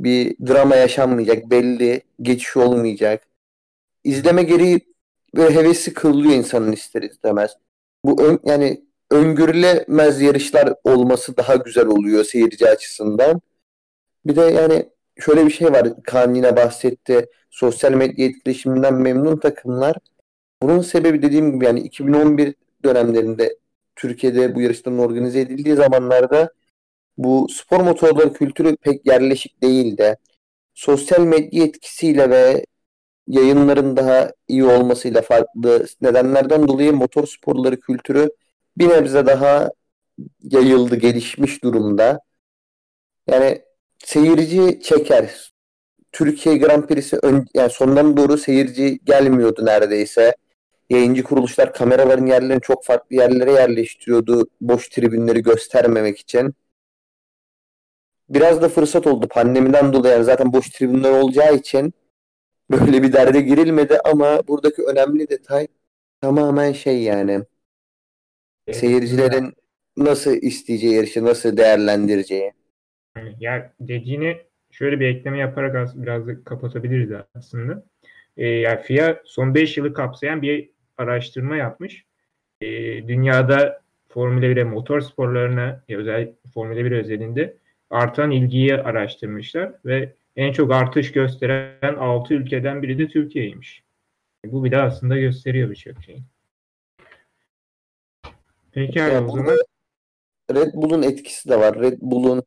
Bir 0.00 0.36
drama 0.46 0.76
yaşanmayacak. 0.76 1.50
Belli 1.50 2.02
geçiş 2.22 2.56
olmayacak. 2.56 3.28
İzleme 4.04 4.42
gereği 4.42 4.80
ve 5.36 5.54
hevesi 5.54 5.94
kırılıyor 5.94 6.34
insanın 6.34 6.72
ister 6.72 7.02
istemez. 7.02 7.56
Bu 8.04 8.22
ön, 8.22 8.40
yani 8.44 8.84
öngörülemez 9.10 10.20
yarışlar 10.20 10.74
olması 10.84 11.36
daha 11.36 11.56
güzel 11.56 11.86
oluyor 11.86 12.24
seyirci 12.24 12.68
açısından. 12.68 13.40
Bir 14.26 14.36
de 14.36 14.40
yani 14.40 14.90
şöyle 15.20 15.46
bir 15.46 15.50
şey 15.50 15.72
var. 15.72 16.02
Kaan 16.04 16.34
yine 16.34 16.56
bahsetti. 16.56 17.26
Sosyal 17.50 17.92
medya 17.92 18.26
etkileşiminden 18.26 18.94
memnun 18.94 19.36
takımlar. 19.36 19.96
Bunun 20.62 20.80
sebebi 20.80 21.22
dediğim 21.22 21.52
gibi 21.52 21.64
yani 21.64 21.80
2011 21.80 22.54
dönemlerinde 22.84 23.58
Türkiye'de 23.96 24.54
bu 24.54 24.60
yarışların 24.60 24.98
organize 24.98 25.40
edildiği 25.40 25.76
zamanlarda 25.76 26.50
bu 27.18 27.48
spor 27.50 27.80
motorları 27.80 28.32
kültürü 28.32 28.76
pek 28.76 29.06
yerleşik 29.06 29.62
değildi. 29.62 30.16
Sosyal 30.74 31.20
medya 31.20 31.64
etkisiyle 31.64 32.30
ve 32.30 32.66
yayınların 33.28 33.96
daha 33.96 34.32
iyi 34.48 34.64
olmasıyla 34.64 35.22
farklı 35.22 35.86
nedenlerden 36.02 36.68
dolayı 36.68 36.92
motor 36.92 37.26
sporları 37.26 37.80
kültürü 37.80 38.30
bir 38.78 38.88
nebze 38.88 39.26
daha 39.26 39.70
yayıldı, 40.42 40.96
gelişmiş 40.96 41.64
durumda. 41.64 42.20
Yani 43.26 43.62
seyirci 44.04 44.80
çeker. 44.82 45.52
Türkiye 46.12 46.58
Grand 46.58 46.84
Prix'si 46.84 47.18
ön, 47.22 47.46
yani 47.54 47.70
sondan 47.70 48.16
doğru 48.16 48.38
seyirci 48.38 48.98
gelmiyordu 49.04 49.66
neredeyse. 49.66 50.36
Yayıncı 50.90 51.22
kuruluşlar 51.22 51.72
kameraların 51.72 52.26
yerlerini 52.26 52.60
çok 52.60 52.84
farklı 52.84 53.16
yerlere 53.16 53.52
yerleştiriyordu 53.52 54.46
boş 54.60 54.88
tribünleri 54.88 55.42
göstermemek 55.42 56.18
için. 56.18 56.54
Biraz 58.28 58.62
da 58.62 58.68
fırsat 58.68 59.06
oldu 59.06 59.28
pandemiden 59.28 59.92
dolayı 59.92 60.14
yani 60.14 60.24
zaten 60.24 60.52
boş 60.52 60.70
tribünler 60.70 61.10
olacağı 61.10 61.54
için 61.54 61.94
böyle 62.70 63.02
bir 63.02 63.12
derde 63.12 63.40
girilmedi 63.40 63.98
ama 64.04 64.48
buradaki 64.48 64.82
önemli 64.82 65.28
detay 65.28 65.66
tamamen 66.20 66.72
şey 66.72 67.02
yani 67.02 67.42
seyircilerin 68.72 69.54
nasıl 69.96 70.32
isteyeceği 70.32 70.94
yarışı 70.94 71.24
nasıl 71.24 71.56
değerlendireceği. 71.56 72.52
Yani 73.16 73.36
ya 73.40 73.72
dediğini 73.80 74.40
şöyle 74.70 75.00
bir 75.00 75.06
ekleme 75.06 75.38
yaparak 75.38 75.76
az, 75.76 76.02
biraz 76.02 76.26
da 76.26 76.44
kapatabiliriz 76.44 77.10
aslında. 77.34 77.84
Ee, 78.36 78.46
yani 78.46 78.82
FIA 78.82 79.20
son 79.24 79.54
5 79.54 79.76
yılı 79.76 79.94
kapsayan 79.94 80.42
bir 80.42 80.70
araştırma 80.98 81.56
yapmış. 81.56 82.04
Ee, 82.60 82.66
dünyada 83.08 83.80
Formula 84.08 84.46
1'e 84.46 84.64
motor 84.64 85.00
sporlarına 85.00 85.84
özel 85.88 86.32
Formula 86.54 86.84
1 86.84 86.92
özelinde 86.92 87.56
artan 87.90 88.30
ilgiyi 88.30 88.76
araştırmışlar 88.76 89.72
ve 89.84 90.12
en 90.36 90.52
çok 90.52 90.72
artış 90.72 91.12
gösteren 91.12 91.94
6 91.94 92.34
ülkeden 92.34 92.82
biri 92.82 92.98
de 92.98 93.08
Türkiye'ymiş. 93.08 93.84
Bu 94.44 94.64
bir 94.64 94.70
de 94.70 94.78
aslında 94.78 95.18
gösteriyor 95.18 95.70
birçok 95.70 96.02
şeyi. 96.02 96.22
Peki 98.72 98.98
Yani 98.98 99.26
o 99.26 99.36
zaman 99.36 99.56
Red 100.54 100.74
Bull'un 100.74 101.02
etkisi 101.02 101.48
de 101.48 101.60
var. 101.60 101.80
Red 101.80 101.98
Bull'un 102.00 102.42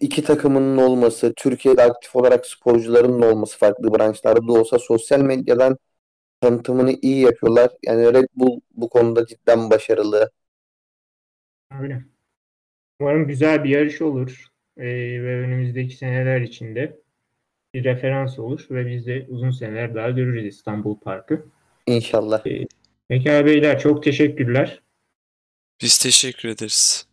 iki 0.00 0.24
takımının 0.24 0.76
olması, 0.78 1.32
Türkiye'de 1.36 1.82
aktif 1.82 2.16
olarak 2.16 2.46
sporcuların 2.46 3.22
da 3.22 3.26
olması 3.26 3.58
farklı 3.58 3.94
branşlarda 3.94 4.48
da 4.48 4.52
olsa 4.52 4.78
sosyal 4.78 5.20
medyadan 5.20 5.78
tanıtımını 6.40 6.92
iyi 7.02 7.20
yapıyorlar. 7.22 7.70
Yani 7.86 8.14
Red 8.14 8.28
Bull 8.36 8.60
bu 8.72 8.88
konuda 8.88 9.26
cidden 9.26 9.70
başarılı. 9.70 10.30
öyle. 11.80 12.04
Umarım 13.00 13.28
güzel 13.28 13.64
bir 13.64 13.68
yarış 13.70 14.02
olur 14.02 14.46
Ee, 14.76 14.84
ve 15.22 15.40
önümüzdeki 15.40 15.96
seneler 15.96 16.40
içinde 16.40 17.00
bir 17.74 17.84
referans 17.84 18.38
olur 18.38 18.66
ve 18.70 18.86
biz 18.86 19.06
de 19.06 19.26
uzun 19.28 19.50
seneler 19.50 19.94
daha 19.94 20.10
görürüz 20.10 20.46
İstanbul 20.46 20.98
Parkı. 21.00 21.46
İnşallah. 21.86 22.44
Peki 23.08 23.32
abi 23.32 23.46
beyler 23.50 23.78
çok 23.78 24.02
teşekkürler. 24.02 24.82
Biz 25.82 25.98
teşekkür 25.98 26.48
ederiz. 26.48 27.06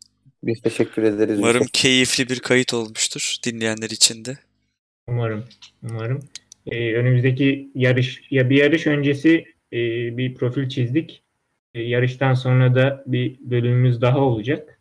Biz 0.44 0.62
teşekkür 0.62 1.04
ederiz. 1.04 1.40
Umarım 1.40 1.62
Yusuf. 1.62 1.74
keyifli 1.74 2.30
bir 2.30 2.40
kayıt 2.40 2.74
olmuştur 2.74 3.36
dinleyenler 3.46 3.90
için 3.90 4.26
de. 4.26 4.38
Umarım. 5.08 5.46
Umarım. 5.84 6.30
Ee, 6.66 6.94
önümüzdeki 6.94 7.70
yarış 7.76 8.22
ya 8.32 8.50
bir 8.50 8.56
yarış 8.56 8.88
öncesi 8.88 9.46
e, 9.74 9.78
bir 10.18 10.36
profil 10.36 10.70
çizdik. 10.70 11.24
E, 11.74 11.82
yarıştan 11.82 12.34
sonra 12.34 12.76
da 12.76 13.04
bir 13.08 13.38
bölümümüz 13.40 14.02
daha 14.02 14.20
olacak. 14.20 14.80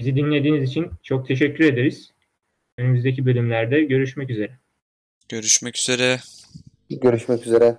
Bizi 0.00 0.16
dinlediğiniz 0.16 0.70
için 0.70 0.90
çok 1.02 1.28
teşekkür 1.28 1.64
ederiz. 1.64 2.12
Önümüzdeki 2.78 3.26
bölümlerde 3.26 3.84
görüşmek 3.84 4.30
üzere. 4.30 4.58
Görüşmek 5.28 5.76
üzere. 5.76 6.20
Görüşmek 6.90 7.46
üzere. 7.46 7.78